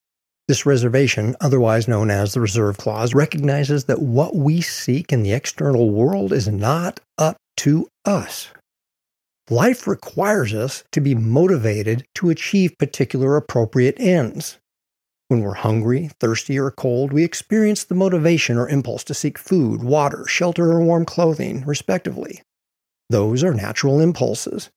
This 0.47 0.65
reservation, 0.65 1.35
otherwise 1.39 1.87
known 1.87 2.09
as 2.09 2.33
the 2.33 2.41
reserve 2.41 2.77
clause, 2.77 3.13
recognizes 3.13 3.85
that 3.85 4.01
what 4.01 4.35
we 4.35 4.59
seek 4.59 5.13
in 5.13 5.21
the 5.21 5.33
external 5.33 5.91
world 5.91 6.33
is 6.33 6.47
not 6.47 6.99
up 7.19 7.37
to 7.57 7.87
us. 8.05 8.49
Life 9.51 9.85
requires 9.85 10.55
us 10.55 10.83
to 10.91 10.99
be 10.99 11.13
motivated 11.13 12.05
to 12.15 12.31
achieve 12.31 12.75
particular 12.79 13.35
appropriate 13.37 13.99
ends. 13.99 14.57
When 15.27 15.41
we're 15.41 15.53
hungry, 15.53 16.09
thirsty, 16.19 16.57
or 16.57 16.71
cold, 16.71 17.13
we 17.13 17.23
experience 17.23 17.83
the 17.83 17.93
motivation 17.93 18.57
or 18.57 18.67
impulse 18.67 19.03
to 19.03 19.13
seek 19.13 19.37
food, 19.37 19.83
water, 19.83 20.25
shelter, 20.25 20.71
or 20.71 20.83
warm 20.83 21.05
clothing, 21.05 21.63
respectively. 21.65 22.41
Those 23.09 23.43
are 23.43 23.53
natural 23.53 23.99
impulses, 23.99 24.69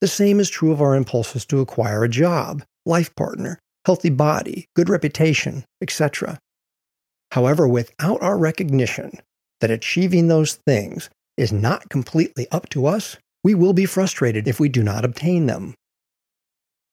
the 0.00 0.08
same 0.08 0.40
is 0.40 0.50
true 0.50 0.72
of 0.72 0.82
our 0.82 0.94
impulses 0.94 1.46
to 1.46 1.60
acquire 1.60 2.04
a 2.04 2.08
job, 2.08 2.62
life 2.84 3.14
partner, 3.14 3.58
healthy 3.86 4.10
body, 4.10 4.68
good 4.76 4.90
reputation, 4.90 5.64
etc. 5.80 6.38
However, 7.32 7.66
without 7.66 8.20
our 8.20 8.36
recognition 8.36 9.12
that 9.60 9.70
achieving 9.70 10.28
those 10.28 10.54
things 10.66 11.08
is 11.38 11.52
not 11.52 11.88
completely 11.88 12.46
up 12.50 12.68
to 12.70 12.86
us, 12.86 13.16
we 13.42 13.54
will 13.54 13.72
be 13.72 13.86
frustrated 13.86 14.46
if 14.46 14.60
we 14.60 14.68
do 14.68 14.82
not 14.82 15.04
obtain 15.04 15.46
them. 15.46 15.74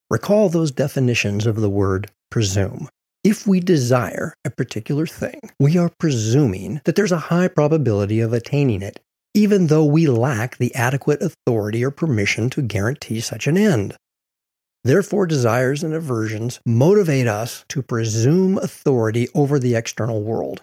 Recall 0.10 0.48
those 0.48 0.72
definitions 0.72 1.46
of 1.46 1.58
the 1.58 1.70
word 1.70 2.10
presume. 2.32 2.88
If 3.24 3.46
we 3.48 3.60
desire 3.60 4.34
a 4.46 4.50
particular 4.50 5.08
thing, 5.08 5.40
we 5.60 5.78
are 5.78 5.92
presuming 5.98 6.82
that 6.86 6.96
there's 6.96 7.12
a 7.12 7.18
high 7.18 7.48
probability 7.48 8.22
of 8.22 8.32
attaining 8.32 8.82
it 8.82 9.00
even 9.34 9.68
though 9.68 9.86
we 9.86 10.08
lack 10.08 10.58
the 10.58 10.74
adequate 10.76 11.22
authority 11.22 11.84
or 11.84 11.92
permission 11.92 12.50
to 12.52 12.62
guarantee 12.62 13.20
such 13.20 13.48
an 13.48 13.58
end. 13.58 13.96
Therefore, 14.84 15.26
desires 15.26 15.82
and 15.84 15.94
aversions 15.94 16.60
motivate 16.66 17.28
us 17.28 17.64
to 17.70 17.82
presume 17.82 18.58
authority 18.58 19.30
over 19.34 19.58
the 19.58 19.76
external 19.76 20.22
world. 20.22 20.62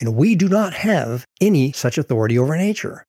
And 0.00 0.16
we 0.16 0.34
do 0.34 0.48
not 0.48 0.72
have 0.72 1.26
any 1.40 1.72
such 1.72 1.98
authority 1.98 2.38
over 2.38 2.56
nature. 2.56 3.04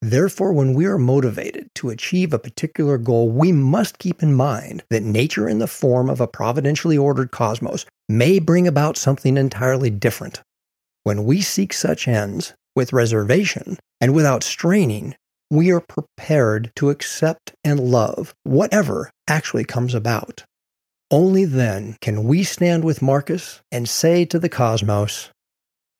Therefore, 0.00 0.52
when 0.52 0.74
we 0.74 0.84
are 0.84 0.98
motivated 0.98 1.70
to 1.76 1.88
achieve 1.88 2.32
a 2.32 2.38
particular 2.38 2.98
goal, 2.98 3.30
we 3.30 3.50
must 3.50 3.98
keep 3.98 4.22
in 4.22 4.34
mind 4.34 4.84
that 4.90 5.02
nature, 5.02 5.48
in 5.48 5.58
the 5.58 5.66
form 5.66 6.08
of 6.08 6.20
a 6.20 6.28
providentially 6.28 6.96
ordered 6.96 7.32
cosmos, 7.32 7.84
may 8.08 8.38
bring 8.38 8.68
about 8.68 8.96
something 8.96 9.36
entirely 9.36 9.90
different. 9.90 10.40
When 11.04 11.24
we 11.24 11.40
seek 11.40 11.72
such 11.72 12.08
ends, 12.08 12.54
with 12.78 12.92
reservation 12.92 13.76
and 14.00 14.14
without 14.14 14.44
straining, 14.44 15.16
we 15.50 15.72
are 15.72 15.80
prepared 15.80 16.70
to 16.76 16.90
accept 16.90 17.52
and 17.64 17.80
love 17.80 18.34
whatever 18.44 19.10
actually 19.26 19.64
comes 19.64 19.94
about. 19.94 20.44
Only 21.10 21.44
then 21.44 21.96
can 22.00 22.22
we 22.22 22.44
stand 22.44 22.84
with 22.84 23.02
Marcus 23.02 23.60
and 23.72 23.88
say 23.88 24.24
to 24.26 24.38
the 24.38 24.48
cosmos, 24.48 25.30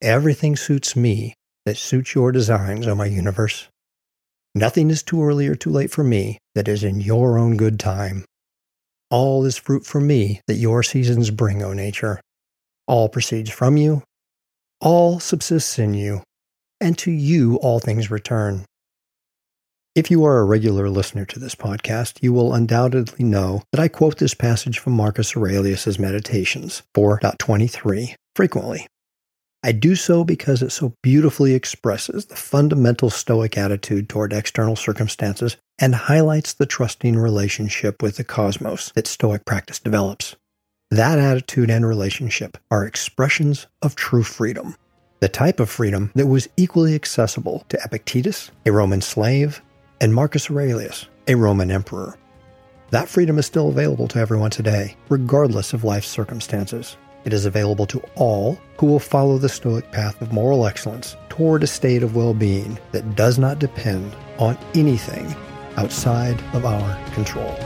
Everything 0.01 0.55
suits 0.55 0.95
me 0.95 1.35
that 1.67 1.77
suits 1.77 2.15
your 2.15 2.31
designs, 2.31 2.87
O 2.87 2.95
my 2.95 3.07
universe. 3.07 3.69
Nothing 4.55 4.89
is 4.89 5.03
too 5.03 5.25
early 5.25 5.49
or 5.49 5.57
too 5.57 5.71
late 5.71 5.91
for 5.91 6.05
me 6.05 6.39
that 6.55 6.69
is 6.69 6.85
in 6.85 7.01
your 7.01 7.39
own 7.39 7.57
good 7.57 7.81
time. 7.81 8.25
All 9.11 9.45
is 9.45 9.57
fruit 9.57 9.85
for 9.85 10.01
me 10.01 10.43
that 10.47 10.55
your 10.55 10.85
seasons 10.85 11.31
bring, 11.31 11.63
O 11.63 11.73
nature. 11.73 12.21
All 12.87 13.09
proceeds 13.09 13.51
from 13.51 13.77
you, 13.77 14.03
all 14.81 15.21
subsists 15.21 15.79
in 15.79 15.95
you, 15.95 16.23
and 16.81 16.97
to 16.99 17.11
you 17.11 17.57
all 17.57 17.81
things 17.81 18.11
return. 18.11 18.65
If 19.95 20.11
you 20.11 20.25
are 20.25 20.39
a 20.39 20.45
regular 20.45 20.89
listener 20.89 21.25
to 21.25 21.41
this 21.41 21.57
podcast, 21.57 22.23
you 22.23 22.33
will 22.33 22.55
undoubtedly 22.55 23.25
know 23.25 23.63
that 23.73 23.81
I 23.81 23.89
quote 23.89 24.19
this 24.19 24.35
passage 24.35 24.79
from 24.79 24.93
Marcus 24.93 25.37
Aurelius' 25.37 25.99
Meditations 25.99 26.83
4.23 26.95 28.15
frequently. 28.37 28.87
I 29.65 29.73
do 29.73 29.97
so 29.97 30.23
because 30.23 30.63
it 30.63 30.71
so 30.71 30.95
beautifully 31.03 31.55
expresses 31.55 32.27
the 32.27 32.37
fundamental 32.37 33.11
Stoic 33.11 33.59
attitude 33.59 34.09
toward 34.09 34.33
external 34.33 34.77
circumstances 34.77 35.57
and 35.81 35.97
highlights 35.97 36.53
the 36.53 36.67
trusting 36.67 37.17
relationship 37.17 38.01
with 38.01 38.19
the 38.19 38.25
cosmos 38.25 38.93
that 38.93 39.09
Stoic 39.09 39.45
practice 39.45 39.81
develops. 39.81 40.37
That 40.91 41.19
attitude 41.19 41.69
and 41.69 41.87
relationship 41.87 42.57
are 42.71 42.87
expressions 42.87 43.67
of 43.83 43.95
true 43.95 44.23
freedom 44.23 44.75
the 45.21 45.29
type 45.29 45.59
of 45.59 45.69
freedom 45.69 46.13
that 46.15 46.29
was 46.29 46.49
equally 46.57 46.95
accessible 46.95 47.65
to 47.69 47.79
Epictetus, 47.85 48.53
a 48.65 48.71
Roman 48.71 49.01
slave, 49.01 49.61
and 50.01 50.15
Marcus 50.15 50.49
Aurelius, 50.49 51.09
a 51.27 51.35
Roman 51.35 51.73
emperor. 51.73 52.17
That 52.91 53.09
freedom 53.09 53.37
is 53.37 53.45
still 53.45 53.69
available 53.69 54.07
to 54.09 54.21
everyone 54.21 54.51
today, 54.51 54.97
regardless 55.09 55.73
of 55.73 55.83
life's 55.83 56.09
circumstances. 56.09 56.97
It 57.25 57.33
is 57.33 57.47
available 57.47 57.85
to 57.87 58.03
all 58.15 58.59
who 58.79 58.87
will 58.87 59.01
follow 59.01 59.39
the 59.39 59.49
Stoic 59.49 59.91
path 59.91 60.23
of 60.23 60.33
moral 60.33 60.67
excellence 60.67 61.17
toward 61.29 61.65
a 61.65 61.67
state 61.67 62.05
of 62.05 62.15
well 62.15 62.33
being 62.33 62.79
that 62.93 63.17
does 63.17 63.39
not 63.39 63.59
depend 63.59 64.15
on 64.39 64.57
anything 64.75 65.35
outside 65.77 66.41
of 66.55 66.65
our 66.65 67.13
control. 67.13 67.59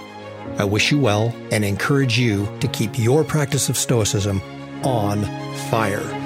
I 0.57 0.65
wish 0.65 0.91
you 0.91 0.99
well 0.99 1.35
and 1.51 1.65
encourage 1.65 2.17
you 2.17 2.47
to 2.59 2.67
keep 2.67 2.97
your 2.97 3.23
practice 3.23 3.69
of 3.69 3.77
Stoicism 3.77 4.39
on 4.83 5.23
fire. 5.71 6.22